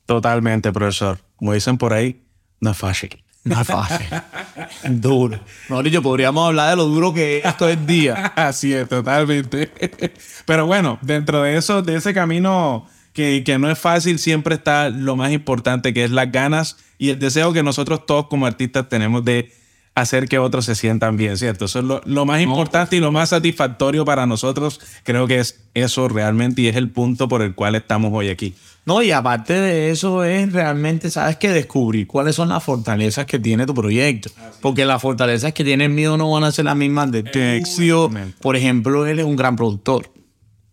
Totalmente, 0.06 0.72
profesor 0.72 1.18
como 1.42 1.54
dicen 1.54 1.76
por 1.76 1.92
ahí, 1.92 2.22
no 2.60 2.70
es 2.70 2.76
fácil. 2.76 3.24
No 3.42 3.60
es 3.60 3.66
fácil. 3.66 4.06
duro. 4.88 5.40
No, 5.68 5.82
yo 5.82 6.00
podríamos 6.00 6.46
hablar 6.46 6.70
de 6.70 6.76
lo 6.76 6.84
duro 6.84 7.12
que 7.12 7.38
es 7.38 7.44
esto 7.44 7.68
es 7.68 7.84
día. 7.84 8.26
Así 8.36 8.72
es, 8.72 8.88
totalmente. 8.88 9.72
Pero 10.46 10.66
bueno, 10.66 11.00
dentro 11.02 11.42
de 11.42 11.56
eso, 11.56 11.82
de 11.82 11.96
ese 11.96 12.14
camino 12.14 12.86
que, 13.12 13.42
que 13.44 13.58
no 13.58 13.68
es 13.68 13.76
fácil, 13.76 14.20
siempre 14.20 14.54
está 14.54 14.88
lo 14.88 15.16
más 15.16 15.32
importante, 15.32 15.92
que 15.92 16.04
es 16.04 16.12
las 16.12 16.30
ganas 16.30 16.76
y 16.96 17.10
el 17.10 17.18
deseo 17.18 17.52
que 17.52 17.64
nosotros 17.64 18.06
todos 18.06 18.28
como 18.28 18.46
artistas 18.46 18.88
tenemos 18.88 19.24
de 19.24 19.52
hacer 19.94 20.28
que 20.28 20.38
otros 20.38 20.64
se 20.64 20.74
sientan 20.74 21.16
bien, 21.16 21.36
¿cierto? 21.36 21.66
Eso 21.66 21.80
es 21.80 21.84
lo, 21.84 22.00
lo 22.04 22.24
más 22.24 22.40
importante 22.40 22.96
y 22.96 23.00
lo 23.00 23.12
más 23.12 23.30
satisfactorio 23.30 24.04
para 24.04 24.26
nosotros. 24.26 24.80
Creo 25.04 25.26
que 25.26 25.38
es 25.38 25.60
eso 25.74 26.08
realmente 26.08 26.62
y 26.62 26.68
es 26.68 26.76
el 26.76 26.90
punto 26.90 27.28
por 27.28 27.42
el 27.42 27.54
cual 27.54 27.74
estamos 27.74 28.10
hoy 28.14 28.28
aquí. 28.28 28.54
No, 28.84 29.00
y 29.00 29.12
aparte 29.12 29.52
de 29.52 29.90
eso 29.90 30.24
es 30.24 30.52
realmente, 30.52 31.08
sabes 31.10 31.36
que 31.36 31.50
descubrir 31.50 32.08
cuáles 32.08 32.34
son 32.34 32.48
las 32.48 32.64
fortalezas 32.64 33.26
que 33.26 33.38
tiene 33.38 33.64
tu 33.64 33.74
proyecto. 33.74 34.30
Porque 34.60 34.84
las 34.84 35.00
fortalezas 35.00 35.52
que 35.52 35.62
tiene 35.62 35.84
el 35.84 35.92
mío 35.92 36.16
no 36.16 36.30
van 36.30 36.44
a 36.44 36.52
ser 36.52 36.64
las 36.64 36.76
mismas 36.76 37.12
de 37.12 37.22
Texio. 37.22 38.10
Por 38.40 38.56
ejemplo, 38.56 39.06
él 39.06 39.20
es 39.20 39.24
un 39.24 39.36
gran 39.36 39.54
productor. 39.54 40.10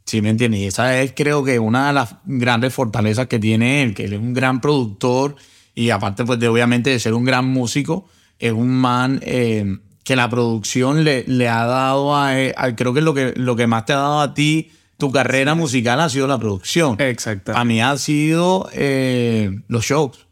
¿Sí 0.05 0.23
me 0.23 0.29
entiendes? 0.29 0.61
Y 0.61 0.65
esa 0.65 0.99
es 0.99 1.13
creo 1.15 1.43
que 1.43 1.59
una 1.59 1.87
de 1.87 1.93
las 1.93 2.15
grandes 2.25 2.73
fortalezas 2.73 3.27
que 3.27 3.37
tiene 3.37 3.83
él, 3.83 3.93
que 3.93 4.05
él 4.05 4.13
es 4.13 4.19
un 4.19 4.33
gran 4.33 4.59
productor 4.59 5.35
y 5.75 5.91
aparte 5.91 6.25
pues 6.25 6.39
de 6.39 6.47
obviamente 6.47 6.89
de 6.89 6.99
ser 6.99 7.13
un 7.13 7.25
gran 7.25 7.45
músico, 7.45 8.07
es 8.39 8.53
un 8.53 8.69
man 8.69 9.19
eh, 9.21 9.77
que 10.03 10.15
la 10.15 10.29
producción 10.29 11.03
le, 11.03 11.23
le 11.27 11.47
ha 11.47 11.65
dado 11.65 12.15
a, 12.15 12.33
creo 12.75 12.93
que 12.93 13.01
lo 13.01 13.13
que, 13.13 13.33
lo 13.35 13.55
que 13.55 13.67
más 13.67 13.85
te 13.85 13.93
ha 13.93 13.97
dado 13.97 14.21
a 14.21 14.33
ti 14.33 14.71
tu 14.97 15.11
carrera 15.11 15.55
musical 15.55 16.01
ha 16.01 16.09
sido 16.09 16.27
la 16.27 16.37
producción. 16.37 16.99
Exacto. 16.99 17.53
A 17.55 17.63
mí 17.63 17.81
ha 17.81 17.97
sido 17.97 18.69
eh, 18.73 19.49
los 19.69 19.85
shows. 19.85 20.27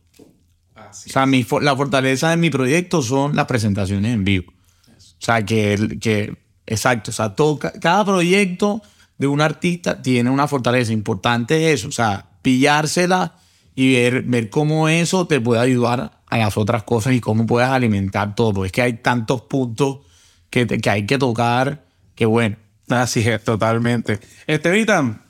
o 0.75 0.93
sea, 0.93 1.25
mi, 1.25 1.45
la 1.61 1.75
fortaleza 1.75 2.31
de 2.31 2.37
mi 2.37 2.49
proyecto 2.49 3.01
son 3.01 3.35
las 3.35 3.45
presentaciones 3.45 4.13
en 4.13 4.25
vivo. 4.25 4.51
O 4.51 5.19
sea, 5.19 5.45
que, 5.45 5.97
que 6.01 6.35
exacto. 6.65 7.11
O 7.11 7.13
sea, 7.13 7.33
todo, 7.33 7.57
cada 7.57 8.03
proyecto 8.03 8.81
de 9.17 9.27
un 9.27 9.39
artista 9.39 10.01
tiene 10.01 10.29
una 10.29 10.49
fortaleza 10.49 10.91
importante 10.91 11.71
eso. 11.71 11.87
O 11.87 11.93
sea, 11.93 12.25
pillársela 12.41 13.35
y 13.77 13.93
ver, 13.93 14.23
ver 14.23 14.49
cómo 14.49 14.89
eso 14.89 15.27
te 15.27 15.39
puede 15.39 15.61
ayudar 15.61 16.19
a 16.25 16.37
las 16.39 16.57
otras 16.57 16.81
cosas 16.81 17.13
y 17.13 17.21
cómo 17.21 17.45
puedes 17.45 17.69
alimentar 17.69 18.33
todo. 18.33 18.51
Porque 18.51 18.65
es 18.65 18.71
que 18.71 18.81
hay 18.81 18.93
tantos 18.93 19.43
puntos 19.43 19.99
que, 20.49 20.65
que 20.65 20.89
hay 20.89 21.05
que 21.05 21.19
tocar 21.19 21.85
que 22.15 22.25
bueno 22.25 22.57
Así 22.89 23.19
es, 23.19 23.43
totalmente. 23.43 24.19
Estevitan, 24.47 25.21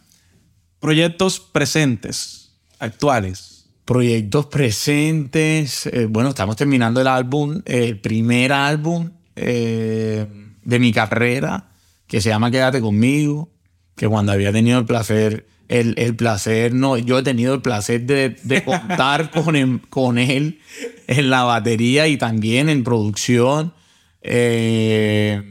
proyectos 0.80 1.40
presentes, 1.40 2.52
actuales. 2.80 3.66
Proyectos 3.84 4.46
presentes. 4.46 5.88
Eh, 5.88 6.06
bueno, 6.10 6.30
estamos 6.30 6.56
terminando 6.56 7.02
el 7.02 7.08
álbum, 7.08 7.62
el 7.66 8.00
primer 8.00 8.54
álbum 8.54 9.10
eh, 9.36 10.26
de 10.64 10.80
mi 10.80 10.94
carrera, 10.94 11.72
que 12.06 12.22
se 12.22 12.30
llama 12.30 12.52
Quédate 12.52 12.80
conmigo, 12.80 13.50
que 13.98 14.08
cuando 14.08 14.32
había 14.32 14.54
tenido 14.54 14.80
el 14.80 14.86
placer, 14.86 15.48
el, 15.68 15.96
el 15.98 16.16
placer, 16.16 16.74
no, 16.74 16.98
yo 16.98 17.20
he 17.20 17.24
tenido 17.24 17.54
el 17.56 17.62
placer 17.62 18.06
de, 18.06 18.38
de 18.44 18.64
contar 18.66 19.32
con, 19.32 19.80
con 19.90 20.18
él 20.18 20.60
en 21.08 21.30
la 21.30 21.44
batería 21.44 22.08
y 22.08 22.16
también 22.16 22.70
en 22.70 22.84
producción. 22.84 23.74
Eh, 24.22 25.42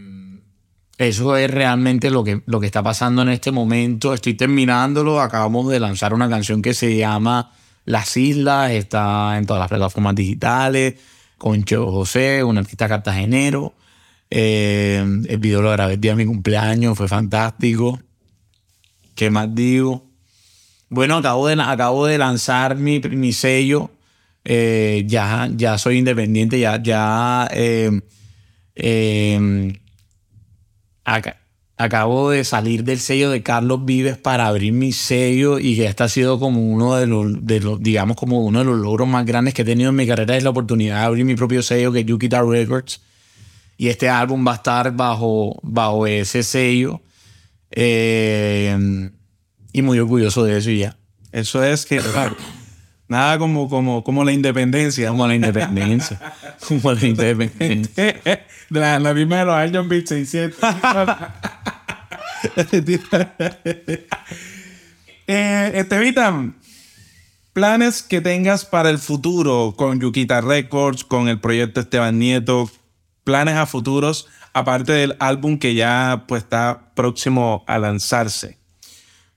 eso 0.99 1.37
es 1.37 1.51
realmente 1.51 2.11
lo 2.11 2.25
que, 2.25 2.43
lo 2.47 2.61
que 2.61 2.67
está 2.67 2.83
pasando 2.83 3.23
en 3.23 3.29
este 3.29 3.51
momento. 3.51 4.15
Estoy 4.15 4.35
terminándolo. 4.35 5.21
Acabamos 5.21 5.69
de 5.69 5.81
lanzar 5.81 6.15
una 6.15 6.29
canción 6.29 6.63
que 6.63 6.73
se 6.73 6.97
llama 6.97 7.53
Las 7.85 8.17
Islas. 8.17 8.71
Está 8.71 9.37
en 9.37 9.45
todas 9.45 9.61
las 9.61 9.69
plataformas 9.69 10.15
digitales. 10.15 10.95
Con 11.37 11.65
Cho 11.65 11.91
José, 11.91 12.45
un 12.45 12.57
artista 12.57 12.89
cartagenero. 12.89 13.75
Eh, 14.31 15.05
el 15.29 15.39
video 15.39 15.61
lo 15.61 15.71
grabé 15.71 15.95
el 15.95 16.01
día 16.01 16.13
de 16.13 16.17
mi 16.17 16.27
cumpleaños. 16.27 16.97
Fue 16.97 17.09
fantástico. 17.09 18.01
¿Qué 19.17 19.31
más 19.31 19.53
digo? 19.55 20.05
Bueno, 20.91 21.17
acabo 21.17 21.49
de, 21.49 21.61
acabo 21.61 22.07
de 22.07 22.19
lanzar 22.19 22.77
mi, 22.77 23.01
mi 23.01 23.33
sello. 23.33 23.91
Eh, 24.45 25.05
ya, 25.07 25.49
ya 25.57 25.79
soy 25.79 25.99
independiente. 25.99 26.61
Ya, 26.61 26.81
ya 26.81 27.49
eh, 27.51 27.91
acabo 31.77 32.31
de 32.31 32.45
salir 32.45 32.85
del 32.85 33.01
sello 33.01 33.31
de 33.31 33.43
Carlos 33.43 33.87
Vives 33.87 34.19
para 34.19 34.47
abrir 34.49 34.75
mi 34.75 34.93
sello 34.93 35.59
y 35.59 35.81
este 35.81 36.05
ha 36.05 36.09
sido 36.11 36.39
como 36.39 36.61
uno 36.61 36.97
de 36.97 37.07
los, 37.07 37.45
de 37.45 37.61
los, 37.61 37.81
digamos, 37.83 38.19
como 38.19 38.45
uno 38.45 38.59
de 38.59 38.67
los 38.67 38.79
logros 38.79 39.09
más 39.09 39.25
grandes 39.25 39.55
que 39.55 39.63
he 39.63 39.65
tenido 39.65 39.91
en 39.91 39.97
mi 39.97 40.07
carrera 40.07 40.37
es 40.37 40.45
la 40.45 40.51
oportunidad 40.51 41.01
de 41.01 41.07
abrir 41.07 41.25
mi 41.25 41.37
propio 41.37 41.63
sello 41.63 41.91
que 41.91 42.01
es 42.01 42.07
Yukita 42.07 42.43
Records. 42.43 43.01
Y 43.79 43.89
este 43.89 44.11
álbum 44.11 44.47
va 44.47 44.53
a 44.53 44.57
estar 44.57 44.95
bajo, 44.95 45.59
bajo 45.63 46.07
ese 46.07 46.43
sello. 46.43 47.01
Eh, 47.79 49.11
y 49.73 49.83
muy 49.83 49.99
orgulloso 49.99 50.43
de 50.45 50.57
eso 50.57 50.71
y 50.71 50.79
ya. 50.79 50.97
Eso 51.31 51.63
es 51.63 51.85
que, 51.85 52.01
nada 53.09 53.39
como, 53.39 53.69
como, 53.69 54.03
como 54.03 54.25
la 54.25 54.33
independencia. 54.33 55.11
Como 55.11 55.27
la 55.27 55.35
independencia. 55.35 56.19
como 56.67 56.93
la 56.93 57.07
independencia. 57.07 58.21
la, 58.71 58.99
la 58.99 59.13
misma 59.15 59.41
de 59.41 59.45
los 59.45 59.55
años 59.55 59.87
1600. 59.87 60.59
eh, 65.27 65.73
Estevita, 65.75 66.53
planes 67.53 68.03
que 68.03 68.23
tengas 68.23 68.65
para 68.65 68.89
el 68.89 68.99
futuro 68.99 69.75
con 69.77 70.01
Yukita 70.01 70.41
Records, 70.41 71.05
con 71.05 71.29
el 71.29 71.39
proyecto 71.39 71.81
Esteban 71.81 72.19
Nieto, 72.19 72.71
planes 73.25 73.57
a 73.57 73.67
futuros, 73.67 74.29
aparte 74.57 74.93
del 74.93 75.17
álbum 75.19 75.59
que 75.59 75.75
ya 75.75 76.25
pues, 76.27 76.45
está 76.45 76.91
próximo 76.95 77.63
a 77.67 77.79
lanzarse. 77.79 78.59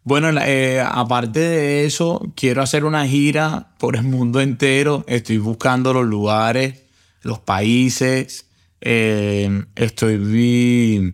Bueno, 0.04 0.30
eh, 0.42 0.82
aparte 0.82 1.42
de 1.42 1.86
eso, 1.86 2.26
quiero 2.38 2.62
hacer 2.62 2.86
una 2.86 3.06
gira 3.06 3.74
por 3.80 3.98
el 3.98 4.04
mundo 4.04 4.40
entero. 4.40 5.04
Estoy 5.08 5.38
buscando 5.38 5.92
los 5.92 6.06
lugares, 6.06 6.84
los 7.22 7.40
países. 7.40 8.46
Eh, 8.80 9.66
estoy, 9.76 11.14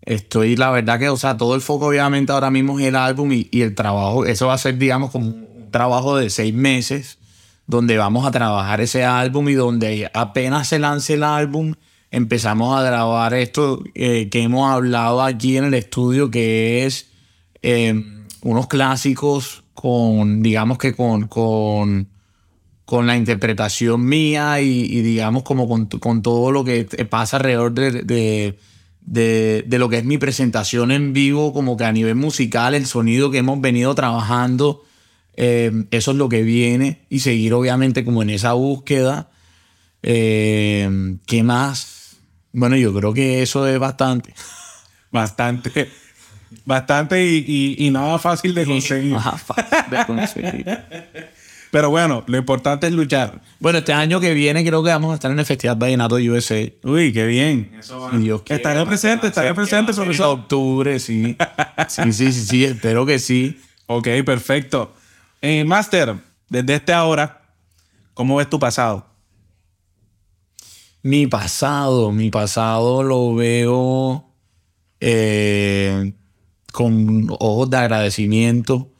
estoy, 0.00 0.56
la 0.56 0.70
verdad 0.70 0.98
que, 0.98 1.10
o 1.10 1.18
sea, 1.18 1.36
todo 1.36 1.54
el 1.54 1.60
foco 1.60 1.88
obviamente 1.88 2.32
ahora 2.32 2.50
mismo 2.50 2.80
es 2.80 2.86
el 2.86 2.96
álbum 2.96 3.30
y, 3.30 3.46
y 3.52 3.60
el 3.60 3.74
trabajo. 3.74 4.24
Eso 4.24 4.46
va 4.46 4.54
a 4.54 4.58
ser, 4.58 4.78
digamos, 4.78 5.10
como 5.10 5.26
un 5.26 5.68
trabajo 5.70 6.16
de 6.16 6.30
seis 6.30 6.54
meses 6.54 7.18
donde 7.66 7.98
vamos 7.98 8.26
a 8.26 8.30
trabajar 8.30 8.80
ese 8.80 9.04
álbum 9.04 9.50
y 9.50 9.54
donde 9.54 10.10
apenas 10.14 10.68
se 10.68 10.78
lance 10.78 11.12
el 11.12 11.24
álbum 11.24 11.74
empezamos 12.12 12.78
a 12.78 12.82
grabar 12.82 13.34
esto 13.34 13.82
eh, 13.94 14.28
que 14.30 14.42
hemos 14.42 14.70
hablado 14.70 15.22
aquí 15.22 15.56
en 15.56 15.64
el 15.64 15.74
estudio, 15.74 16.30
que 16.30 16.84
es 16.84 17.08
eh, 17.62 18.04
unos 18.42 18.68
clásicos 18.68 19.64
con, 19.72 20.42
digamos 20.42 20.76
que 20.76 20.94
con, 20.94 21.26
con, 21.26 22.08
con 22.84 23.06
la 23.06 23.16
interpretación 23.16 24.04
mía 24.04 24.60
y, 24.60 25.00
digamos 25.00 25.42
como 25.42 25.66
con, 25.66 25.86
con, 25.86 26.20
todo 26.20 26.52
lo 26.52 26.64
que 26.64 26.84
pasa 27.08 27.38
alrededor 27.38 27.72
de, 27.72 28.02
de, 29.00 29.64
de, 29.66 29.78
lo 29.78 29.88
que 29.88 29.98
es 29.98 30.04
mi 30.04 30.18
presentación 30.18 30.92
en 30.92 31.14
vivo, 31.14 31.54
como 31.54 31.78
que 31.78 31.84
a 31.84 31.92
nivel 31.92 32.16
musical, 32.16 32.74
el 32.74 32.84
sonido 32.84 33.30
que 33.30 33.38
hemos 33.38 33.58
venido 33.62 33.94
trabajando, 33.94 34.84
eh, 35.34 35.86
eso 35.90 36.10
es 36.10 36.16
lo 36.18 36.28
que 36.28 36.42
viene 36.42 37.06
y 37.08 37.20
seguir 37.20 37.54
obviamente 37.54 38.04
como 38.04 38.20
en 38.20 38.28
esa 38.28 38.52
búsqueda. 38.52 39.30
¿Qué 40.02 41.42
más? 41.44 42.01
Bueno, 42.52 42.76
yo 42.76 42.92
creo 42.92 43.14
que 43.14 43.42
eso 43.42 43.66
es 43.66 43.78
bastante. 43.78 44.34
Bastante. 45.10 45.90
Bastante 46.64 47.24
y, 47.24 47.76
y, 47.78 47.90
nada 47.90 48.18
fácil 48.18 48.54
de 48.54 48.66
conseguir. 48.66 49.12
Nada 49.12 49.38
fácil 49.38 49.90
de 49.90 50.06
conseguir. 50.06 50.66
Pero 51.72 51.88
bueno, 51.88 52.22
lo 52.26 52.36
importante 52.36 52.86
es 52.86 52.92
luchar. 52.92 53.40
Bueno, 53.58 53.78
este 53.78 53.94
año 53.94 54.20
que 54.20 54.34
viene 54.34 54.62
creo 54.62 54.82
que 54.82 54.90
vamos 54.90 55.10
a 55.10 55.14
estar 55.14 55.30
en 55.30 55.38
el 55.38 55.46
Festival 55.46 55.76
Vallenato 55.76 56.16
USA. 56.16 56.70
Uy, 56.82 57.14
qué 57.14 57.26
bien. 57.26 57.72
Eso 57.78 58.10
estaré 58.46 58.84
presente, 58.84 59.28
estaré 59.28 59.54
presente, 59.54 59.94
profesor. 59.94 60.38
octubre, 60.38 61.00
sí. 61.00 61.34
sí, 61.88 62.12
sí, 62.12 62.30
sí, 62.30 62.44
sí, 62.44 62.64
espero 62.66 63.06
que 63.06 63.18
sí. 63.18 63.58
Ok, 63.86 64.06
perfecto. 64.26 64.92
Eh, 65.40 65.64
Master, 65.64 66.16
desde 66.50 66.74
este 66.74 66.92
ahora, 66.92 67.40
¿cómo 68.12 68.36
ves 68.36 68.50
tu 68.50 68.58
pasado? 68.58 69.06
Mi 71.04 71.26
pasado, 71.26 72.12
mi 72.12 72.30
pasado 72.30 73.02
lo 73.02 73.34
veo 73.34 74.24
eh, 75.00 76.12
con 76.72 77.26
ojos 77.40 77.70
de 77.70 77.76
agradecimiento. 77.76 78.92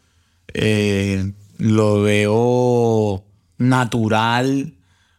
Eh, 0.52 1.32
lo 1.58 2.02
veo 2.02 3.24
natural. 3.58 4.74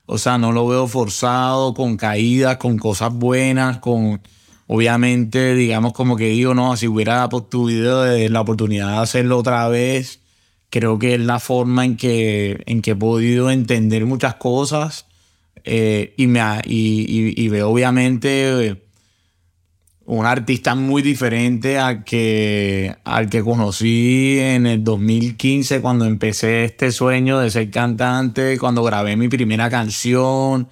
O 0.05 0.17
sea, 0.17 0.37
no 0.37 0.51
lo 0.51 0.67
veo 0.67 0.87
forzado, 0.87 1.73
con 1.73 1.95
caídas, 1.95 2.57
con 2.57 2.77
cosas 2.77 3.13
buenas, 3.13 3.77
con... 3.79 4.21
Obviamente, 4.67 5.55
digamos 5.55 5.93
como 5.93 6.17
que 6.17 6.29
digo, 6.29 6.53
no, 6.53 6.75
si 6.77 6.87
hubiera 6.87 7.29
tenido 7.29 8.05
la 8.29 8.41
oportunidad 8.41 8.91
de 8.93 8.97
hacerlo 8.97 9.37
otra 9.37 9.67
vez, 9.69 10.21
creo 10.69 10.99
que 10.99 11.15
es 11.15 11.19
la 11.21 11.39
forma 11.39 11.85
en 11.85 11.97
que, 11.97 12.63
en 12.65 12.81
que 12.81 12.91
he 12.91 12.95
podido 12.95 13.51
entender 13.51 14.05
muchas 14.05 14.35
cosas 14.35 15.05
eh, 15.63 16.13
y, 16.17 16.27
me, 16.27 16.61
veo 17.49 17.69
obviamente 17.69 18.67
eh, 18.67 18.83
un 20.05 20.25
artista 20.25 20.75
muy 20.75 21.01
diferente 21.01 21.79
al 21.79 22.03
que, 22.03 22.95
al 23.05 23.29
que 23.29 23.41
conocí 23.41 24.37
en 24.39 24.65
el 24.65 24.83
2015 24.83 25.79
cuando 25.81 26.05
empecé 26.05 26.65
este 26.65 26.91
sueño 26.91 27.39
de 27.39 27.49
ser 27.49 27.71
cantante, 27.71 28.57
cuando 28.57 28.83
grabé 28.83 29.15
mi 29.15 29.29
primera 29.29 29.69
canción, 29.69 30.67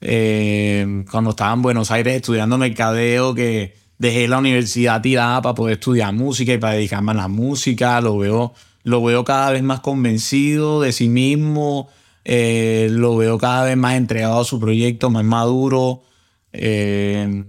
eh, 0.00 1.04
cuando 1.10 1.30
estaba 1.30 1.54
en 1.54 1.62
Buenos 1.62 1.92
Aires 1.92 2.16
estudiando 2.16 2.58
mercadeo, 2.58 3.34
que 3.34 3.76
dejé 3.98 4.26
la 4.26 4.38
universidad 4.38 5.00
tirada 5.00 5.40
para 5.40 5.54
poder 5.54 5.74
estudiar 5.74 6.12
música 6.12 6.52
y 6.52 6.58
para 6.58 6.74
dedicarme 6.74 7.12
a 7.12 7.14
la 7.14 7.28
música, 7.28 8.00
lo 8.00 8.18
veo, 8.18 8.54
lo 8.82 9.02
veo 9.04 9.22
cada 9.24 9.52
vez 9.52 9.62
más 9.62 9.78
convencido 9.80 10.80
de 10.80 10.90
sí 10.90 11.08
mismo 11.08 11.88
eh, 12.24 12.88
lo 12.90 13.16
veo 13.16 13.38
cada 13.38 13.64
vez 13.64 13.76
más 13.76 13.94
entregado 13.94 14.40
a 14.40 14.44
su 14.44 14.58
proyecto, 14.58 15.10
más 15.10 15.24
maduro. 15.24 16.02
Eh, 16.52 17.44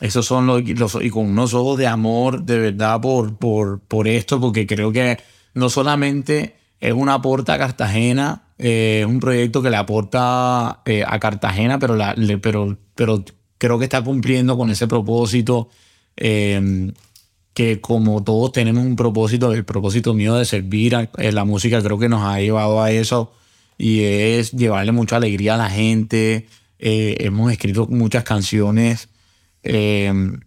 esos 0.00 0.26
son 0.26 0.46
los, 0.46 0.62
y 1.00 1.10
con 1.10 1.26
unos 1.26 1.54
ojos 1.54 1.78
de 1.78 1.86
amor 1.86 2.42
de 2.42 2.58
verdad 2.58 3.00
por, 3.00 3.36
por, 3.36 3.80
por 3.80 4.08
esto, 4.08 4.40
porque 4.40 4.66
creo 4.66 4.92
que 4.92 5.18
no 5.54 5.70
solamente 5.70 6.56
es 6.80 6.92
un 6.92 7.08
aporte 7.08 7.52
a 7.52 7.58
Cartagena, 7.58 8.48
eh, 8.58 9.00
es 9.00 9.06
un 9.06 9.20
proyecto 9.20 9.62
que 9.62 9.70
le 9.70 9.76
aporta 9.76 10.70
a 10.70 11.18
Cartagena, 11.20 11.78
pero, 11.78 11.96
la, 11.96 12.14
pero, 12.42 12.76
pero 12.94 13.24
creo 13.58 13.78
que 13.78 13.84
está 13.84 14.02
cumpliendo 14.02 14.58
con 14.58 14.70
ese 14.70 14.86
propósito 14.86 15.70
que 17.56 17.80
como 17.80 18.22
todos 18.22 18.52
tenemos 18.52 18.84
un 18.84 18.96
propósito, 18.96 19.50
el 19.54 19.64
propósito 19.64 20.12
mío 20.12 20.34
de 20.34 20.44
servir 20.44 20.94
a, 20.94 21.08
la 21.16 21.46
música 21.46 21.82
creo 21.82 21.98
que 21.98 22.06
nos 22.06 22.22
ha 22.22 22.38
llevado 22.38 22.82
a 22.82 22.90
eso 22.90 23.32
y 23.78 24.02
es 24.02 24.52
llevarle 24.52 24.92
mucha 24.92 25.16
alegría 25.16 25.54
a 25.54 25.58
la 25.58 25.70
gente. 25.70 26.46
Eh, 26.78 27.16
hemos 27.20 27.52
escrito 27.52 27.86
muchas 27.86 28.24
canciones 28.24 29.08
em, 29.62 30.40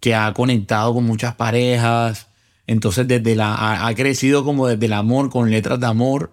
que 0.00 0.14
ha 0.14 0.32
conectado 0.34 0.94
con 0.94 1.04
muchas 1.04 1.34
parejas. 1.34 2.28
Entonces, 2.66 3.06
desde 3.08 3.36
la, 3.36 3.86
ha, 3.86 3.94
crecido 3.94 4.44
como 4.44 4.66
desde 4.66 4.86
el 4.86 4.92
amor, 4.92 5.30
con 5.30 5.50
letras 5.50 5.80
de 5.80 5.86
amor, 5.86 6.32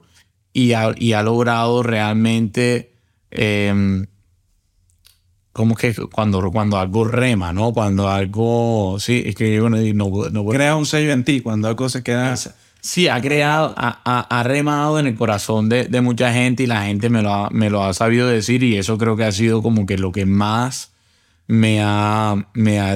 y 0.52 0.73
ha, 0.73 0.93
y 0.97 1.13
ha 1.13 1.23
logrado 1.23 1.84
realmente. 1.84 2.93
Eh, 3.32 4.06
como 5.54 5.76
que 5.76 5.93
cuando, 6.12 6.52
cuando 6.52 6.78
algo 6.78 7.06
rema, 7.06 7.54
¿no? 7.54 7.73
Cuando 7.73 8.10
algo. 8.10 8.97
Sí, 8.99 9.23
es 9.26 9.36
que 9.36 9.62
bueno, 9.62 9.78
no, 9.78 10.30
no, 10.32 10.45
Crea 10.47 10.76
un 10.76 10.88
sello 10.88 11.12
en 11.12 11.23
ti 11.23 11.41
cuando 11.41 11.67
algo 11.67 11.88
se 11.89 12.04
queda. 12.04 12.36
Sí, 12.86 13.08
ha 13.08 13.22
creado, 13.22 13.74
ha, 13.78 14.43
remado 14.43 15.00
en 15.00 15.08
el 15.08 15.15
corazón 15.15 15.69
de, 15.69 16.02
mucha 16.02 16.34
gente 16.34 16.63
y 16.63 16.67
la 16.67 16.84
gente 16.84 17.10
me 17.10 17.22
lo, 17.22 17.82
ha, 17.82 17.93
sabido 17.93 18.28
decir 18.28 18.62
y 18.62 18.76
eso 18.78 18.98
creo 18.98 19.15
que 19.15 19.24
ha 19.24 19.32
sido 19.32 19.62
como 19.63 19.86
que 19.86 19.98
lo 19.98 20.12
que 20.12 20.26
más 20.26 20.91
me 21.48 21.82
ha, 21.82 22.36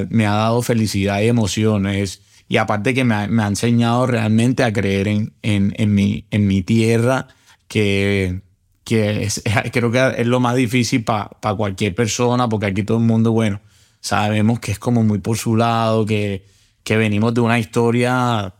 dado 0.09 0.61
felicidad 0.61 1.21
y 1.21 1.27
emociones. 1.27 2.21
Y 2.49 2.57
aparte 2.57 2.93
que 2.93 3.05
me 3.05 3.15
ha, 3.15 3.47
enseñado 3.47 4.05
realmente 4.07 4.65
a 4.65 4.73
creer 4.73 5.07
en, 5.07 5.93
mi, 5.93 6.61
tierra, 6.63 7.29
que, 7.69 8.41
creo 8.83 9.91
que 9.91 10.15
es 10.17 10.27
lo 10.27 10.41
más 10.41 10.57
difícil 10.57 11.05
para 11.05 11.55
cualquier 11.55 11.95
persona, 11.95 12.49
porque 12.49 12.65
aquí 12.65 12.83
todo 12.83 12.97
el 12.97 13.05
mundo, 13.05 13.31
bueno, 13.31 13.61
sabemos 14.01 14.59
que 14.59 14.73
es 14.73 14.79
como 14.79 15.03
muy 15.03 15.19
por 15.19 15.37
su 15.37 15.55
lado, 15.55 16.05
que, 16.05 16.45
que 16.83 16.97
venimos 16.97 17.33
de 17.33 17.39
una 17.39 17.57
historia 17.57 18.53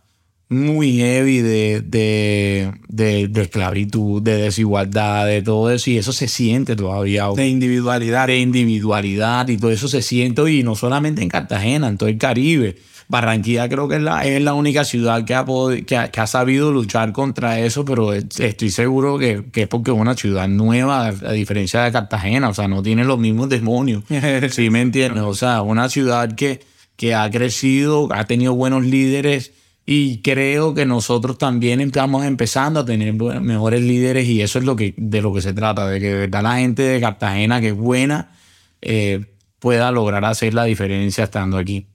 muy 0.49 0.97
heavy 0.97 1.41
de, 1.41 1.81
de, 1.81 2.73
de, 2.87 3.41
esclavitud, 3.41 4.21
de 4.21 4.37
desigualdad, 4.37 5.25
de 5.25 5.41
todo 5.41 5.71
eso, 5.71 5.89
y 5.89 5.97
eso 5.97 6.13
se 6.13 6.27
siente 6.27 6.75
todavía. 6.75 7.27
De 7.35 7.47
individualidad. 7.47 8.27
De 8.27 8.39
individualidad, 8.39 9.47
y 9.49 9.57
todo 9.57 9.71
eso 9.71 9.87
se 9.87 10.01
siente, 10.01 10.49
y 10.51 10.63
no 10.63 10.75
solamente 10.75 11.21
en 11.21 11.29
Cartagena, 11.29 11.87
en 11.87 11.97
todo 11.97 12.09
el 12.09 12.17
Caribe. 12.17 12.77
Barranquilla 13.09 13.69
creo 13.69 13.87
que 13.87 13.95
es 13.95 14.01
la, 14.01 14.25
es 14.25 14.41
la 14.41 14.53
única 14.53 14.83
ciudad 14.83 15.23
que 15.23 15.33
ha, 15.33 15.45
que, 15.85 16.19
ha, 16.19 16.27
sabido 16.27 16.73
luchar 16.73 17.13
contra 17.13 17.59
eso, 17.59 17.85
pero 17.85 18.11
estoy 18.13 18.69
seguro 18.69 19.17
que, 19.17 19.45
que, 19.51 19.61
es 19.61 19.67
porque 19.69 19.91
es 19.91 19.97
una 19.97 20.13
ciudad 20.13 20.49
nueva, 20.49 21.07
a 21.07 21.31
diferencia 21.31 21.83
de 21.83 21.91
Cartagena, 21.93 22.49
o 22.49 22.53
sea, 22.53 22.67
no 22.67 22.83
tiene 22.83 23.05
los 23.05 23.17
mismos 23.17 23.47
demonios. 23.47 24.03
¿Sí 24.49 24.69
me 24.69 24.81
entiendes? 24.81 25.23
O 25.23 25.33
sea, 25.33 25.61
una 25.61 25.87
ciudad 25.87 26.35
que 26.35 26.59
que 26.97 27.13
ha 27.13 27.29
crecido, 27.29 28.09
ha 28.11 28.25
tenido 28.25 28.55
buenos 28.55 28.83
líderes 28.83 29.53
y 29.89 30.21
creo 30.21 30.73
que 30.73 30.85
nosotros 30.85 31.37
también 31.37 31.79
estamos 31.79 32.25
empezando 32.25 32.81
a 32.81 32.85
tener 32.85 33.13
mejores 33.13 33.81
líderes 33.81 34.27
y 34.27 34.41
eso 34.41 34.59
es 34.59 34.65
lo 34.65 34.75
que, 34.75 34.93
de 34.97 35.21
lo 35.21 35.33
que 35.33 35.41
se 35.41 35.53
trata, 35.53 35.87
de 35.87 36.01
que 36.01 36.07
de 36.07 36.19
verdad 36.19 36.43
la 36.43 36.57
gente 36.57 36.81
de 36.81 36.99
Cartagena 36.99 37.61
que 37.61 37.69
es 37.69 37.75
buena 37.77 38.35
eh, 38.81 39.33
pueda 39.59 39.89
lograr 39.93 40.25
hacer 40.25 40.53
la 40.53 40.65
diferencia 40.65 41.23
estando 41.23 41.57
aquí. 41.57 41.87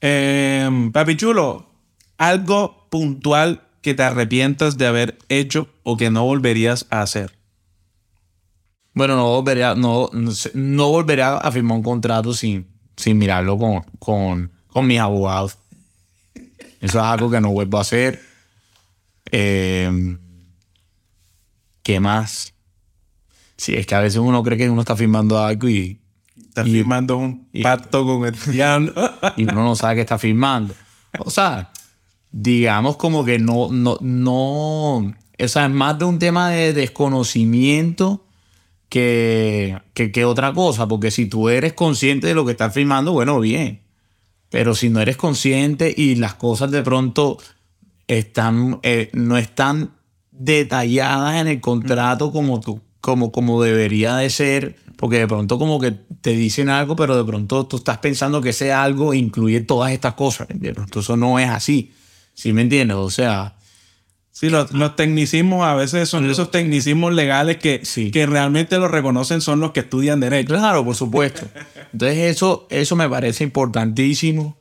Eh, 0.00 0.90
papi 0.94 1.14
chulo, 1.18 1.74
algo 2.16 2.88
puntual 2.88 3.60
que 3.82 3.92
te 3.92 4.02
arrepientas 4.02 4.78
de 4.78 4.86
haber 4.86 5.18
hecho 5.28 5.68
o 5.82 5.98
que 5.98 6.10
no 6.10 6.24
volverías 6.24 6.86
a 6.88 7.02
hacer. 7.02 7.32
Bueno, 8.94 9.14
no 9.14 9.28
volvería, 9.28 9.74
no, 9.74 10.08
no 10.54 10.88
volvería 10.88 11.36
a 11.36 11.52
firmar 11.52 11.76
un 11.76 11.82
contrato 11.82 12.32
sin, 12.32 12.66
sin 12.96 13.18
mirarlo 13.18 13.58
con, 13.58 13.82
con, 13.98 14.52
con 14.68 14.86
mis 14.86 14.98
abogados. 14.98 15.59
Eso 16.80 16.98
es 16.98 17.04
algo 17.04 17.30
que 17.30 17.40
no 17.40 17.50
vuelvo 17.50 17.78
a 17.78 17.82
hacer. 17.82 18.20
Eh, 19.30 20.16
¿Qué 21.82 22.00
más? 22.00 22.54
Sí, 23.56 23.74
es 23.74 23.86
que 23.86 23.94
a 23.94 24.00
veces 24.00 24.18
uno 24.18 24.42
cree 24.42 24.56
que 24.56 24.70
uno 24.70 24.80
está 24.80 24.96
firmando 24.96 25.38
algo 25.38 25.68
y... 25.68 26.00
Está 26.48 26.64
firmando 26.64 27.16
un 27.18 27.48
pacto 27.62 28.04
con 28.04 28.26
el 28.26 28.34
diablo. 28.52 28.92
y 29.36 29.44
uno 29.44 29.62
no 29.62 29.76
sabe 29.76 29.96
qué 29.96 30.00
está 30.00 30.18
firmando. 30.18 30.74
O 31.18 31.30
sea, 31.30 31.70
digamos 32.30 32.96
como 32.96 33.24
que 33.24 33.38
no, 33.38 33.68
no, 33.70 33.98
no... 34.00 34.96
O 34.96 35.48
sea, 35.48 35.66
es 35.66 35.70
más 35.70 35.98
de 35.98 36.04
un 36.06 36.18
tema 36.18 36.50
de 36.50 36.72
desconocimiento 36.72 38.26
que, 38.88 39.80
que, 39.94 40.24
otra 40.24 40.52
cosa, 40.52 40.88
porque 40.88 41.10
si 41.10 41.26
tú 41.26 41.48
eres 41.48 41.72
consciente 41.72 42.26
de 42.26 42.34
lo 42.34 42.44
que 42.44 42.52
estás 42.52 42.74
firmando, 42.74 43.12
bueno, 43.12 43.40
bien. 43.40 43.82
Pero 44.50 44.74
si 44.74 44.90
no 44.90 45.00
eres 45.00 45.16
consciente 45.16 45.94
y 45.96 46.16
las 46.16 46.34
cosas 46.34 46.70
de 46.70 46.82
pronto 46.82 47.38
están, 48.08 48.80
eh, 48.82 49.10
no 49.12 49.38
están 49.38 49.92
detalladas 50.32 51.40
en 51.40 51.46
el 51.46 51.60
contrato 51.60 52.32
como, 52.32 52.60
tú, 52.60 52.80
como, 53.00 53.30
como 53.30 53.62
debería 53.62 54.16
de 54.16 54.28
ser, 54.28 54.76
porque 54.96 55.18
de 55.18 55.28
pronto 55.28 55.58
como 55.58 55.80
que 55.80 55.92
te 55.92 56.30
dicen 56.30 56.68
algo, 56.68 56.96
pero 56.96 57.16
de 57.16 57.24
pronto 57.24 57.66
tú 57.66 57.76
estás 57.76 57.98
pensando 57.98 58.40
que 58.40 58.50
ese 58.50 58.72
algo 58.72 59.14
incluye 59.14 59.60
todas 59.60 59.92
estas 59.92 60.14
cosas. 60.14 60.48
Entonces 60.50 60.96
eso 60.96 61.16
no 61.16 61.38
es 61.38 61.48
así. 61.48 61.92
¿Sí 62.34 62.52
me 62.52 62.62
entiendes? 62.62 62.96
O 62.96 63.10
sea, 63.10 63.56
Sí, 64.40 64.48
los, 64.48 64.96
tecnicismos 64.96 65.66
a 65.66 65.74
veces 65.74 66.08
son 66.08 66.30
esos 66.30 66.50
tecnicismos 66.50 67.12
legales 67.12 67.58
que, 67.58 67.82
que 68.10 68.24
realmente 68.24 68.78
lo 68.78 68.88
reconocen 68.88 69.42
son 69.42 69.60
los 69.60 69.72
que 69.72 69.80
estudian 69.80 70.18
derecho. 70.18 70.54
Claro, 70.54 70.82
por 70.82 70.96
supuesto. 70.96 71.46
Entonces 71.92 72.16
eso, 72.16 72.66
eso 72.70 72.96
me 72.96 73.06
parece 73.06 73.44
importantísimo. 73.44 74.56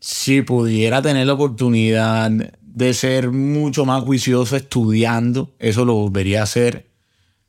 Si 0.00 0.42
pudiera 0.42 1.00
tener 1.00 1.26
la 1.26 1.32
oportunidad 1.32 2.30
de 2.60 2.92
ser 2.92 3.30
mucho 3.30 3.86
más 3.86 4.02
juicioso 4.02 4.54
estudiando, 4.54 5.54
eso 5.58 5.86
lo 5.86 5.94
volvería 5.94 6.40
a 6.40 6.42
hacer. 6.42 6.90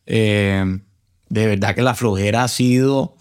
Eh, 0.05 0.63
de 1.27 1.47
verdad 1.47 1.75
que 1.75 1.81
la 1.81 1.95
flojera 1.95 2.45
ha 2.45 2.47
sido 2.47 3.17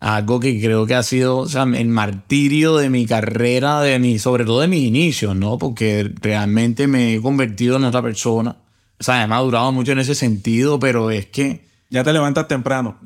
algo 0.00 0.40
que 0.40 0.60
creo 0.60 0.86
que 0.86 0.94
ha 0.94 1.02
sido 1.02 1.38
o 1.38 1.48
sea, 1.48 1.62
el 1.62 1.88
martirio 1.88 2.76
de 2.76 2.90
mi 2.90 3.06
carrera, 3.06 3.80
de 3.80 3.98
mi, 3.98 4.18
sobre 4.18 4.44
todo 4.44 4.60
de 4.60 4.68
mis 4.68 4.84
inicios, 4.84 5.34
¿no? 5.34 5.58
Porque 5.58 6.12
realmente 6.20 6.86
me 6.86 7.14
he 7.14 7.22
convertido 7.22 7.76
en 7.76 7.84
otra 7.84 8.02
persona. 8.02 8.56
O 8.98 9.04
sea, 9.04 9.22
he 9.22 9.26
madurado 9.26 9.72
mucho 9.72 9.92
en 9.92 9.98
ese 9.98 10.14
sentido, 10.14 10.78
pero 10.78 11.10
es 11.10 11.26
que... 11.26 11.66
Ya 11.88 12.02
te 12.02 12.12
levantas 12.12 12.48
temprano. 12.48 12.98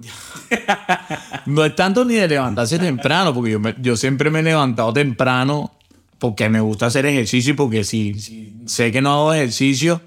no 1.46 1.64
es 1.64 1.76
tanto 1.76 2.04
ni 2.04 2.14
de 2.14 2.28
levantarse 2.28 2.78
temprano, 2.78 3.34
porque 3.34 3.50
yo, 3.52 3.60
yo 3.80 3.96
siempre 3.96 4.30
me 4.30 4.40
he 4.40 4.42
levantado 4.42 4.92
temprano 4.92 5.72
porque 6.20 6.48
me 6.50 6.60
gusta 6.60 6.86
hacer 6.86 7.06
ejercicio 7.06 7.54
y 7.54 7.56
porque 7.56 7.82
si, 7.82 8.14
sé 8.66 8.92
que 8.92 9.00
no 9.00 9.10
hago 9.10 9.34
ejercicio, 9.34 10.02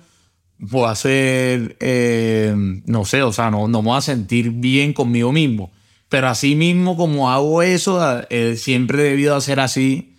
puedo 0.70 0.88
hacer, 0.88 1.76
eh, 1.80 2.54
no 2.86 3.04
sé, 3.04 3.24
o 3.24 3.34
sea, 3.34 3.50
no, 3.50 3.68
no 3.68 3.82
me 3.82 3.90
voy 3.90 3.98
a 3.98 4.02
sentir 4.02 4.52
bien 4.52 4.94
conmigo 4.94 5.32
mismo. 5.32 5.72
Pero 6.14 6.28
así 6.28 6.54
mismo 6.54 6.96
como 6.96 7.32
hago 7.32 7.64
eso, 7.64 8.22
eh, 8.30 8.56
siempre 8.56 9.00
he 9.00 9.10
debido 9.10 9.36
hacer 9.36 9.60
así 9.60 10.14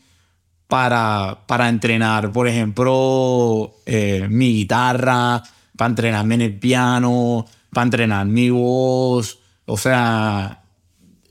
para, 0.67 1.45
para 1.47 1.69
entrenar, 1.69 2.33
por 2.33 2.49
ejemplo, 2.49 3.77
eh, 3.87 4.27
mi 4.29 4.55
guitarra, 4.55 5.41
para 5.77 5.91
entrenarme 5.91 6.35
en 6.35 6.41
el 6.41 6.59
piano, 6.59 7.47
para 7.73 7.85
entrenar 7.85 8.27
mi 8.27 8.51
voz. 8.51 9.39
O 9.67 9.77
sea, 9.77 10.65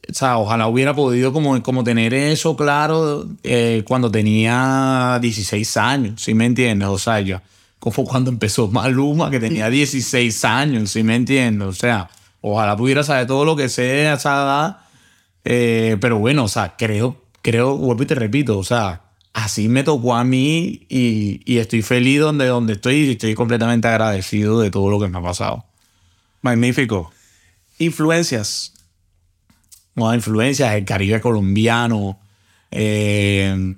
o 0.09 0.13
sea, 0.13 0.37
ojalá 0.37 0.67
hubiera 0.67 0.93
podido 0.93 1.33
como, 1.33 1.61
como 1.61 1.83
tener 1.83 2.13
eso 2.13 2.55
claro 2.55 3.27
eh, 3.43 3.83
cuando 3.85 4.09
tenía 4.09 5.19
16 5.21 5.75
años, 5.75 6.21
¿sí 6.21 6.33
me 6.33 6.45
entiendes? 6.45 6.87
O 6.87 6.97
sea, 6.97 7.19
yo, 7.19 7.41
como 7.79 8.05
cuando 8.05 8.31
empezó 8.31 8.69
Maluma, 8.69 9.29
que 9.29 9.41
tenía 9.41 9.69
16 9.69 10.45
años, 10.45 10.91
¿sí 10.91 11.03
me 11.03 11.17
entiendes? 11.17 11.67
O 11.67 11.73
sea, 11.73 12.09
Ojalá 12.45 12.75
pudiera 12.75 13.03
saber 13.03 13.25
todo 13.25 13.45
lo 13.45 13.55
que 13.55 13.69
sé 13.69 14.05
a 14.09 14.15
esa 14.15 14.33
edad. 14.33 14.77
Eh, 15.45 15.95
pero 16.01 16.19
bueno, 16.19 16.43
o 16.43 16.47
sea, 16.49 16.75
creo, 16.77 17.23
creo, 17.41 17.77
vuelvo 17.77 18.03
y 18.03 18.05
te 18.05 18.15
repito, 18.15 18.59
o 18.59 18.65
sea, 18.65 19.01
así 19.31 19.69
me 19.69 19.85
tocó 19.85 20.13
a 20.13 20.25
mí 20.25 20.85
y, 20.89 21.57
estoy 21.57 21.81
feliz 21.83 22.19
donde, 22.19 22.47
donde 22.47 22.73
estoy 22.73 22.95
y 22.95 23.11
estoy 23.11 23.33
completamente 23.33 23.87
agradecido 23.87 24.59
de 24.59 24.71
todo 24.71 24.89
lo 24.89 24.99
que 24.99 25.07
me 25.07 25.19
ha 25.19 25.21
pasado. 25.21 25.63
Magnífico. 26.41 27.13
Influencias. 27.79 28.73
Bueno, 29.95 30.13
influencias, 30.15 30.73
el 30.73 30.83
Caribe 30.83 31.21
colombiano. 31.21 32.19
Eh, 32.71 33.73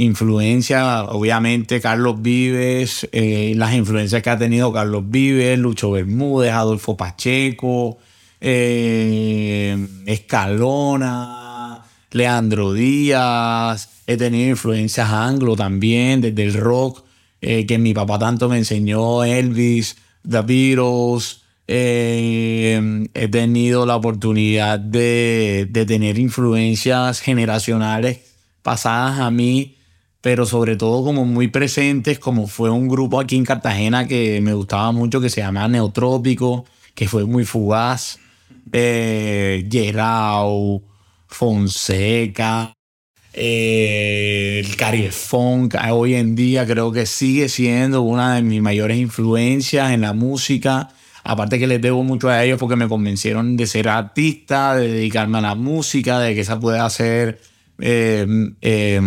influencia, 0.00 1.04
obviamente, 1.04 1.80
Carlos 1.80 2.22
Vives, 2.22 3.08
eh, 3.12 3.52
las 3.56 3.74
influencias 3.74 4.22
que 4.22 4.30
ha 4.30 4.38
tenido 4.38 4.72
Carlos 4.72 5.04
Vives, 5.06 5.58
Lucho 5.58 5.90
Bermúdez, 5.90 6.52
Adolfo 6.52 6.96
Pacheco, 6.96 7.98
eh, 8.40 9.86
Escalona, 10.06 11.82
Leandro 12.12 12.72
Díaz. 12.72 13.90
He 14.06 14.16
tenido 14.16 14.48
influencias 14.48 15.10
anglo 15.10 15.54
también, 15.54 16.22
desde 16.22 16.44
el 16.44 16.54
rock, 16.54 17.04
eh, 17.42 17.66
que 17.66 17.78
mi 17.78 17.92
papá 17.92 18.18
tanto 18.18 18.48
me 18.48 18.56
enseñó, 18.56 19.22
Elvis, 19.22 19.96
The 20.28 20.40
Beatles. 20.40 21.42
he 21.66 23.28
tenido 23.30 23.86
la 23.86 23.96
oportunidad 23.96 24.80
de, 24.80 25.68
de 25.70 25.86
tener 25.86 26.18
influencias 26.18 27.20
generacionales 27.20 28.20
pasadas 28.62 29.20
a 29.20 29.30
mí 29.30 29.76
pero 30.20 30.44
sobre 30.44 30.76
todo 30.76 31.02
como 31.04 31.24
muy 31.24 31.48
presentes, 31.48 32.18
como 32.18 32.46
fue 32.46 32.70
un 32.70 32.88
grupo 32.88 33.20
aquí 33.20 33.36
en 33.36 33.44
Cartagena 33.44 34.06
que 34.06 34.40
me 34.40 34.52
gustaba 34.52 34.92
mucho, 34.92 35.20
que 35.20 35.30
se 35.30 35.40
llama 35.40 35.66
Neotrópico, 35.68 36.66
que 36.94 37.08
fue 37.08 37.24
muy 37.24 37.44
fugaz, 37.44 38.18
eh, 38.72 39.66
Gerau, 39.70 40.82
Fonseca, 41.26 42.74
eh, 43.32 44.62
el 44.64 44.76
Caribe 44.76 45.10
Funk, 45.10 45.76
hoy 45.90 46.14
en 46.14 46.34
día 46.36 46.66
creo 46.66 46.92
que 46.92 47.06
sigue 47.06 47.48
siendo 47.48 48.02
una 48.02 48.34
de 48.34 48.42
mis 48.42 48.60
mayores 48.60 48.98
influencias 48.98 49.92
en 49.92 50.02
la 50.02 50.12
música. 50.12 50.90
Aparte 51.22 51.58
que 51.58 51.66
les 51.66 51.80
debo 51.80 52.02
mucho 52.02 52.28
a 52.28 52.42
ellos 52.42 52.58
porque 52.58 52.76
me 52.76 52.88
convencieron 52.88 53.56
de 53.56 53.66
ser 53.66 53.88
artista, 53.88 54.74
de 54.74 54.88
dedicarme 54.88 55.38
a 55.38 55.42
la 55.42 55.54
música, 55.54 56.18
de 56.18 56.34
que 56.34 56.40
esa 56.40 56.58
pueda 56.58 56.88
ser 56.90 57.40
eh, 57.78 58.26
eh 58.60 59.00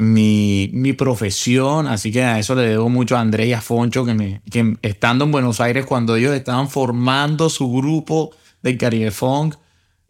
mi, 0.00 0.70
mi, 0.72 0.94
profesión, 0.94 1.86
así 1.86 2.10
que 2.10 2.22
a 2.22 2.38
eso 2.38 2.54
le 2.54 2.62
debo 2.62 2.88
mucho 2.88 3.16
a 3.16 3.20
Andrés 3.20 3.48
y 3.48 3.52
a 3.52 3.60
Foncho, 3.60 4.06
que, 4.06 4.14
me, 4.14 4.40
que 4.50 4.78
estando 4.80 5.26
en 5.26 5.30
Buenos 5.30 5.60
Aires, 5.60 5.84
cuando 5.84 6.16
ellos 6.16 6.34
estaban 6.34 6.70
formando 6.70 7.50
su 7.50 7.70
grupo 7.70 8.30
de 8.62 8.78
Caribe 8.78 9.10
Funk, 9.10 9.56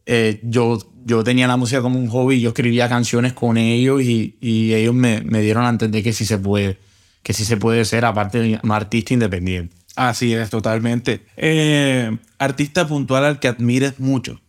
eh, 0.07 0.41
yo, 0.45 0.79
yo 1.05 1.25
tenía 1.25 1.49
la 1.49 1.57
música 1.57 1.83
como 1.83 1.99
un 1.99 2.09
hobby, 2.09 2.41
yo 2.41 2.51
escribía 2.51 2.89
canciones 2.89 3.33
con 3.33 3.57
ellos 3.57 4.01
y, 4.03 4.37
y 4.41 4.75
ellos 4.75 4.95
me, 4.95 5.23
me, 5.23 5.41
dieron 5.41 5.65
a 5.65 5.69
entender 5.69 6.05
que 6.05 6.13
sí 6.13 6.25
se 6.25 6.39
puede, 6.39 6.79
que 7.25 7.33
sí 7.33 7.45
se 7.45 7.57
puede 7.57 7.85
ser, 7.85 8.05
aparte 8.05 8.39
de 8.39 8.61
un 8.63 8.71
artista 8.71 9.13
independiente. 9.13 9.75
Así 9.97 10.33
es, 10.33 10.51
totalmente. 10.51 11.27
Eh, 11.37 12.17
artista 12.39 12.87
puntual 12.87 13.25
al 13.25 13.41
que 13.41 13.49
admires 13.49 13.99
mucho. 13.99 14.41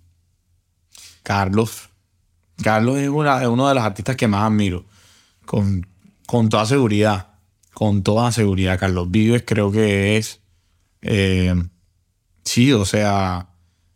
Carlos. 1.24 1.90
Carlos 2.62 3.00
es, 3.00 3.10
una, 3.10 3.42
es 3.42 3.48
uno 3.48 3.68
de 3.68 3.74
los 3.74 3.84
artistas 3.84 4.16
que 4.16 4.28
más 4.28 4.44
admiro 4.44 4.86
con, 5.52 5.86
con 6.28 6.48
toda 6.48 6.66
seguridad. 6.66 7.28
Con 7.74 8.04
toda 8.04 8.32
seguridad. 8.32 8.80
Carlos 8.80 9.12
Vives 9.12 9.44
creo 9.46 9.70
que 9.70 10.16
es. 10.16 10.40
Eh, 11.02 11.54
sí, 12.46 12.72
o 12.72 12.86
sea, 12.86 13.50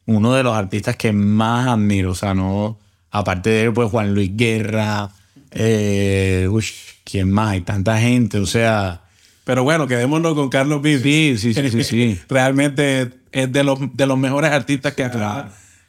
uno 0.06 0.34
de 0.34 0.44
los 0.44 0.54
artistas 0.54 0.98
que 0.98 1.14
más 1.14 1.66
admiro. 1.70 2.12
O 2.12 2.16
sea, 2.16 2.34
no. 2.34 2.78
Aparte 3.10 3.52
de 3.52 3.64
él, 3.64 3.74
pues 3.74 3.90
Juan 3.90 4.14
Luis 4.14 4.36
Guerra. 4.36 5.12
Eh, 5.52 6.50
uy, 6.52 6.66
¿quién 7.06 7.32
más? 7.32 7.52
Hay 7.52 7.62
tanta 7.62 8.02
gente, 8.02 8.38
o 8.38 8.46
sea. 8.46 9.04
Pero 9.46 9.64
bueno, 9.64 9.88
quedémonos 9.88 10.34
con 10.34 10.50
Carlos 10.50 10.82
Vives. 10.82 11.40
Sí, 11.40 11.54
sí, 11.54 11.70
sí, 11.70 11.84
sí. 11.86 12.20
Realmente 12.28 13.12
es 13.32 13.50
de 13.50 13.64
los, 13.64 13.80
de 13.94 14.06
los 14.06 14.18
mejores 14.18 14.52
artistas 14.52 14.94
que 14.94 15.06
ha 15.06 15.12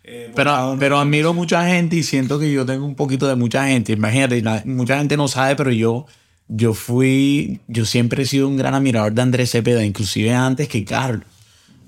eh, 0.08 0.30
pero, 0.36 0.76
pero 0.78 0.98
admiro 1.00 1.34
mucha 1.34 1.66
gente 1.66 1.96
y 1.96 2.04
siento 2.04 2.38
que 2.38 2.52
yo 2.52 2.64
tengo 2.64 2.86
un 2.86 2.94
poquito 2.94 3.26
de 3.26 3.34
mucha 3.34 3.66
gente. 3.66 3.92
Imagínate, 3.92 4.40
mucha 4.64 4.98
gente 4.98 5.16
no 5.16 5.26
sabe, 5.26 5.56
pero 5.56 5.72
yo, 5.72 6.06
yo 6.46 6.74
fui, 6.74 7.60
yo 7.66 7.84
siempre 7.84 8.22
he 8.22 8.26
sido 8.26 8.46
un 8.46 8.56
gran 8.56 8.74
admirador 8.74 9.12
de 9.12 9.22
Andrés 9.22 9.50
Cepeda, 9.50 9.84
inclusive 9.84 10.32
antes 10.32 10.68
que 10.68 10.84
Carlos. 10.84 11.26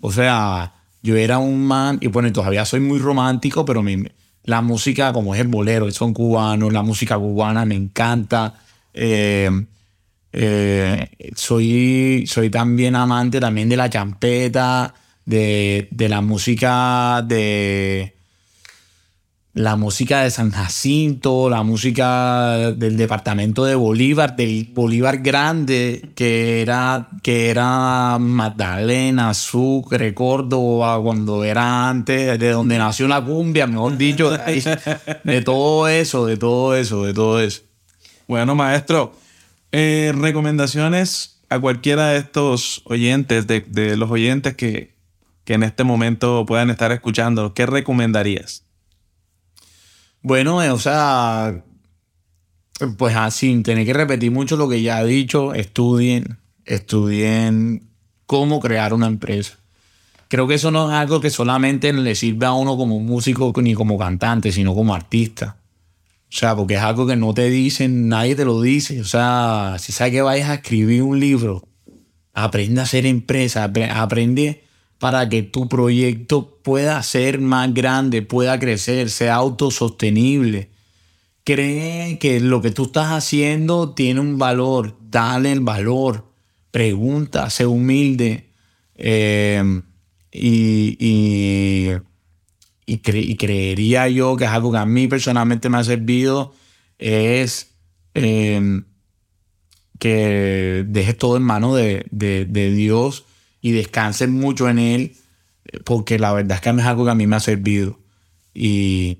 O 0.01 0.11
sea, 0.11 0.73
yo 1.01 1.17
era 1.17 1.39
un 1.39 1.65
man, 1.65 1.99
y 2.01 2.09
bueno, 2.09 2.33
todavía 2.33 2.65
soy 2.65 2.81
muy 2.81 2.99
romántico, 2.99 3.65
pero 3.65 3.85
mi, 3.85 4.03
la 4.43 4.63
música, 4.63 5.13
como 5.13 5.37
es 5.37 5.41
el 5.41 5.49
bolero, 5.49 5.89
son 5.93 6.13
cubanos, 6.13 6.73
la 6.73 6.83
música 6.83 7.17
cubana 7.17 7.65
me 7.65 7.77
encanta. 7.77 8.55
Eh, 8.95 9.49
eh, 10.33 11.09
soy, 11.37 12.25
soy 12.27 12.51
también 12.51 12.97
amante 12.97 13.39
también 13.39 13.69
de 13.69 13.77
la 13.77 13.89
champeta, 13.89 14.93
de, 15.29 15.89
de 15.91 16.09
la 16.09 16.23
música 16.23 17.23
de 17.23 18.15
la 19.59 19.77
música 19.77 20.23
de 20.23 20.31
San 20.31 20.53
Jacinto, 20.53 21.51
la 21.51 21.65
música 21.65 22.71
del 22.77 22.97
departamento 22.97 23.65
de 23.65 23.75
Bolívar, 23.75 24.37
del 24.37 24.71
Bolívar 24.73 25.19
Grande, 25.19 26.11
que 26.15 26.63
era, 26.63 27.09
que 27.25 27.51
era 27.51 28.19
Magdalena, 28.21 29.35
Sucre, 29.35 30.15
Córdoba, 30.15 31.03
cuando 31.03 31.43
era 31.43 31.89
antes, 31.89 32.39
de 32.39 32.51
donde 32.51 32.79
nació 32.79 33.09
la 33.09 33.23
cumbia, 33.25 33.67
mejor 33.67 33.99
dicho, 33.99 34.31
de 34.31 35.43
todo 35.43 35.89
eso, 35.89 36.27
de 36.27 36.37
todo 36.37 36.77
eso, 36.77 37.05
de 37.05 37.13
todo 37.13 37.41
eso. 37.41 37.63
Bueno, 38.29 38.55
maestro, 38.55 39.13
eh, 39.73 40.13
recomendaciones 40.15 41.41
a 41.49 41.59
cualquiera 41.59 42.11
de 42.11 42.19
estos 42.19 42.83
oyentes, 42.85 43.47
de, 43.49 43.97
los 43.97 44.11
oyentes 44.11 44.55
que, 44.55 44.98
que 45.49 45.55
en 45.55 45.63
este 45.63 45.83
momento 45.83 46.45
puedan 46.45 46.69
estar 46.69 46.93
escuchando, 46.93 47.55
¿qué 47.55 47.65
recomendarías? 47.65 48.65
Bueno, 50.21 50.63
eh, 50.63 50.71
o 50.71 50.79
sea, 50.79 51.65
pues 52.99 53.17
así, 53.17 53.47
sin 53.47 53.63
tener 53.63 53.87
que 53.87 53.95
repetir 53.95 54.31
mucho 54.31 54.59
lo 54.59 54.69
que 54.69 54.83
ya 54.83 55.01
he 55.01 55.07
dicho, 55.07 55.55
estudien, 55.55 56.37
estudien 56.67 57.89
cómo 58.27 58.61
crear 58.61 58.93
una 58.93 59.07
empresa. 59.07 59.59
Creo 60.29 60.47
que 60.47 60.57
eso 60.57 60.71
no 60.71 60.91
es 60.91 60.95
algo 60.95 61.19
que 61.23 61.31
solamente 61.31 61.95
le 61.95 62.15
sirve 62.15 62.45
a 62.45 62.53
uno 62.53 62.77
como 62.77 63.01
músico 63.01 63.51
ni 63.63 63.73
como 63.73 63.97
cantante, 63.97 64.53
sino 64.53 64.75
como 64.75 64.95
artista. 64.95 65.57
O 66.25 66.37
sea, 66.37 66.55
porque 66.57 66.75
es 66.75 66.83
algo 66.83 67.07
que 67.07 67.17
no 67.17 67.33
te 67.33 67.49
dicen, 67.49 68.11
nadie 68.11 68.37
te 68.37 68.45
lo 68.45 68.61
dice. 68.61 69.01
O 69.01 69.07
sea, 69.07 69.77
si 69.79 69.93
sabes 69.93 70.13
que 70.13 70.21
vayas 70.21 70.51
a 70.51 70.55
escribir 70.57 71.03
un 71.05 71.19
libro, 71.19 71.67
aprende 72.35 72.83
a 72.83 72.85
hacer 72.85 73.07
empresa, 73.07 73.65
aprende 73.65 74.68
para 74.99 75.29
que 75.29 75.43
tu 75.43 75.69
proyecto 75.69 76.59
pueda 76.63 77.03
ser 77.03 77.41
más 77.41 77.73
grande, 77.73 78.23
pueda 78.23 78.59
crecer, 78.59 79.11
sea 79.11 79.37
autosostenible. 79.37 80.71
Cree 81.45 82.19
que 82.19 82.41
lo 82.41 82.61
que 82.61 82.73
tú 82.73 82.85
estás 82.85 83.13
haciendo 83.13 83.95
tiene 83.95 84.21
un 84.21 84.39
valor, 84.39 84.99
dale 85.09 85.53
el 85.53 85.61
valor, 85.61 86.27
pregunta, 86.71 87.49
sé 87.49 87.65
humilde 87.65 88.51
eh, 88.97 89.63
y, 90.33 90.97
y, 91.01 91.93
creería 93.37 94.09
yo 94.09 94.37
que 94.37 94.45
es 94.45 94.51
algo 94.51 94.73
que 94.73 94.79
a 94.79 94.87
mí 94.87 95.09
personalmente 95.09 95.69
me 95.69 95.79
ha 95.79 95.85
servido, 95.85 96.53
es 96.99 97.71
eh, 98.15 98.83
que 99.99 100.85
dejes 100.87 101.17
todo 101.17 101.37
en 101.37 101.45
manos 101.45 101.77
de, 101.77 102.05
de 102.11 102.71
Dios 102.73 103.25
y 103.61 103.73
descansen 103.73 104.33
mucho 104.33 104.69
en 104.69 104.79
él, 104.79 105.17
porque 105.85 106.19
la 106.19 106.33
verdad 106.33 106.57
es 106.57 106.61
que 106.61 106.71
es 106.71 106.87
algo 106.87 107.05
que 107.05 107.11
a 107.11 107.15
mí 107.15 107.27
me 107.27 107.37
ha 107.37 107.41
servido. 107.41 107.99
Y, 108.55 109.19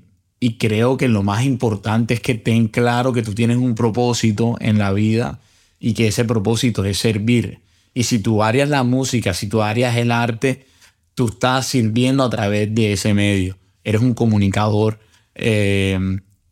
creo 0.59 0.97
que 0.97 1.09
lo 1.09 1.23
más 1.23 1.45
importante 1.45 2.15
es 2.15 2.21
que 2.21 2.35
ten 2.35 2.69
claro 2.69 3.13
que 3.13 3.23
tú 3.23 3.35
tienes 3.35 3.57
un 3.57 3.75
propósito 3.75 4.57
en 4.61 4.79
la 4.79 4.93
vida 4.93 5.41
y 5.81 5.95
que 5.95 6.09
ese 6.09 6.25
propósito 6.25 6.85
es 6.85 6.99
servir. 6.99 7.61
Y 7.95 8.05
si 8.05 8.23
es 8.55 8.69
la 8.69 8.83
música, 8.85 9.35
si 9.35 9.49
área 9.61 9.91
es 9.91 9.97
el 9.97 10.13
arte, 10.13 10.67
tú 11.15 11.29
estás 11.29 11.67
sirviendo 11.67 12.23
a 12.23 12.31
través 12.31 12.73
de 12.75 12.93
ese 12.93 13.15
medio. 13.15 13.59
Eres 13.83 14.01
un 14.01 14.15
comunicador 14.15 15.01
eh, 15.35 15.99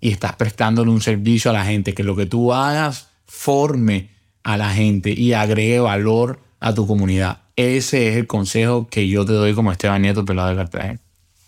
y 0.00 0.10
estás 0.10 0.34
prestándole 0.36 0.90
un 0.90 1.00
servicio 1.00 1.50
a 1.50 1.54
la 1.54 1.64
gente. 1.64 1.94
Que 1.94 2.02
lo 2.02 2.16
que 2.16 2.26
tú 2.26 2.52
hagas 2.52 3.08
forme 3.26 4.10
a 4.42 4.56
la 4.56 4.72
gente 4.72 5.12
y 5.12 5.32
agregue 5.32 5.80
valor 5.80 6.40
a 6.60 6.74
tu 6.74 6.86
comunidad. 6.86 7.45
Ese 7.56 8.08
es 8.08 8.16
el 8.16 8.26
consejo 8.26 8.86
que 8.88 9.08
yo 9.08 9.24
te 9.24 9.32
doy 9.32 9.54
como 9.54 9.72
Esteban 9.72 10.02
Nieto 10.02 10.24
Pelado 10.24 10.50
de 10.50 10.56
Cartagena. 10.56 11.00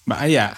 Vaya, 0.06 0.56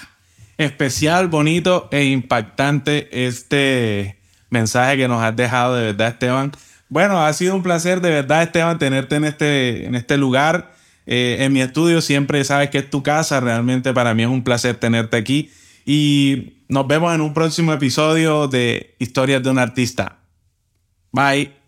especial, 0.59 1.27
bonito 1.27 1.89
e 1.91 2.05
impactante 2.05 3.27
este 3.27 4.21
mensaje 4.49 4.97
que 4.97 5.09
nos 5.09 5.23
has 5.23 5.35
dejado 5.35 5.75
de 5.75 5.87
verdad, 5.87 6.09
Esteban. 6.09 6.53
Bueno, 6.89 7.25
ha 7.25 7.33
sido 7.33 7.55
un 7.57 7.63
placer 7.63 8.01
de 8.01 8.11
verdad, 8.11 8.43
Esteban, 8.43 8.79
tenerte 8.79 9.17
en 9.17 9.25
este, 9.25 9.87
en 9.87 9.95
este 9.97 10.17
lugar. 10.17 10.73
Eh, 11.07 11.39
en 11.41 11.53
mi 11.53 11.61
estudio 11.61 12.01
siempre 12.01 12.45
sabes 12.45 12.71
que 12.71 12.79
es 12.79 12.91
tu 12.91 13.03
casa. 13.03 13.41
Realmente 13.41 13.93
para 13.93 14.15
mí 14.15 14.23
es 14.23 14.29
un 14.29 14.45
placer 14.45 14.77
tenerte 14.77 15.17
aquí. 15.17 15.51
Y 15.85 16.65
nos 16.69 16.87
vemos 16.87 17.15
en 17.15 17.21
un 17.21 17.35
próximo 17.35 17.73
episodio 17.73 18.47
de 18.47 18.95
Historias 18.99 19.43
de 19.43 19.51
un 19.51 19.59
Artista. 19.59 20.19
Bye. 21.13 21.60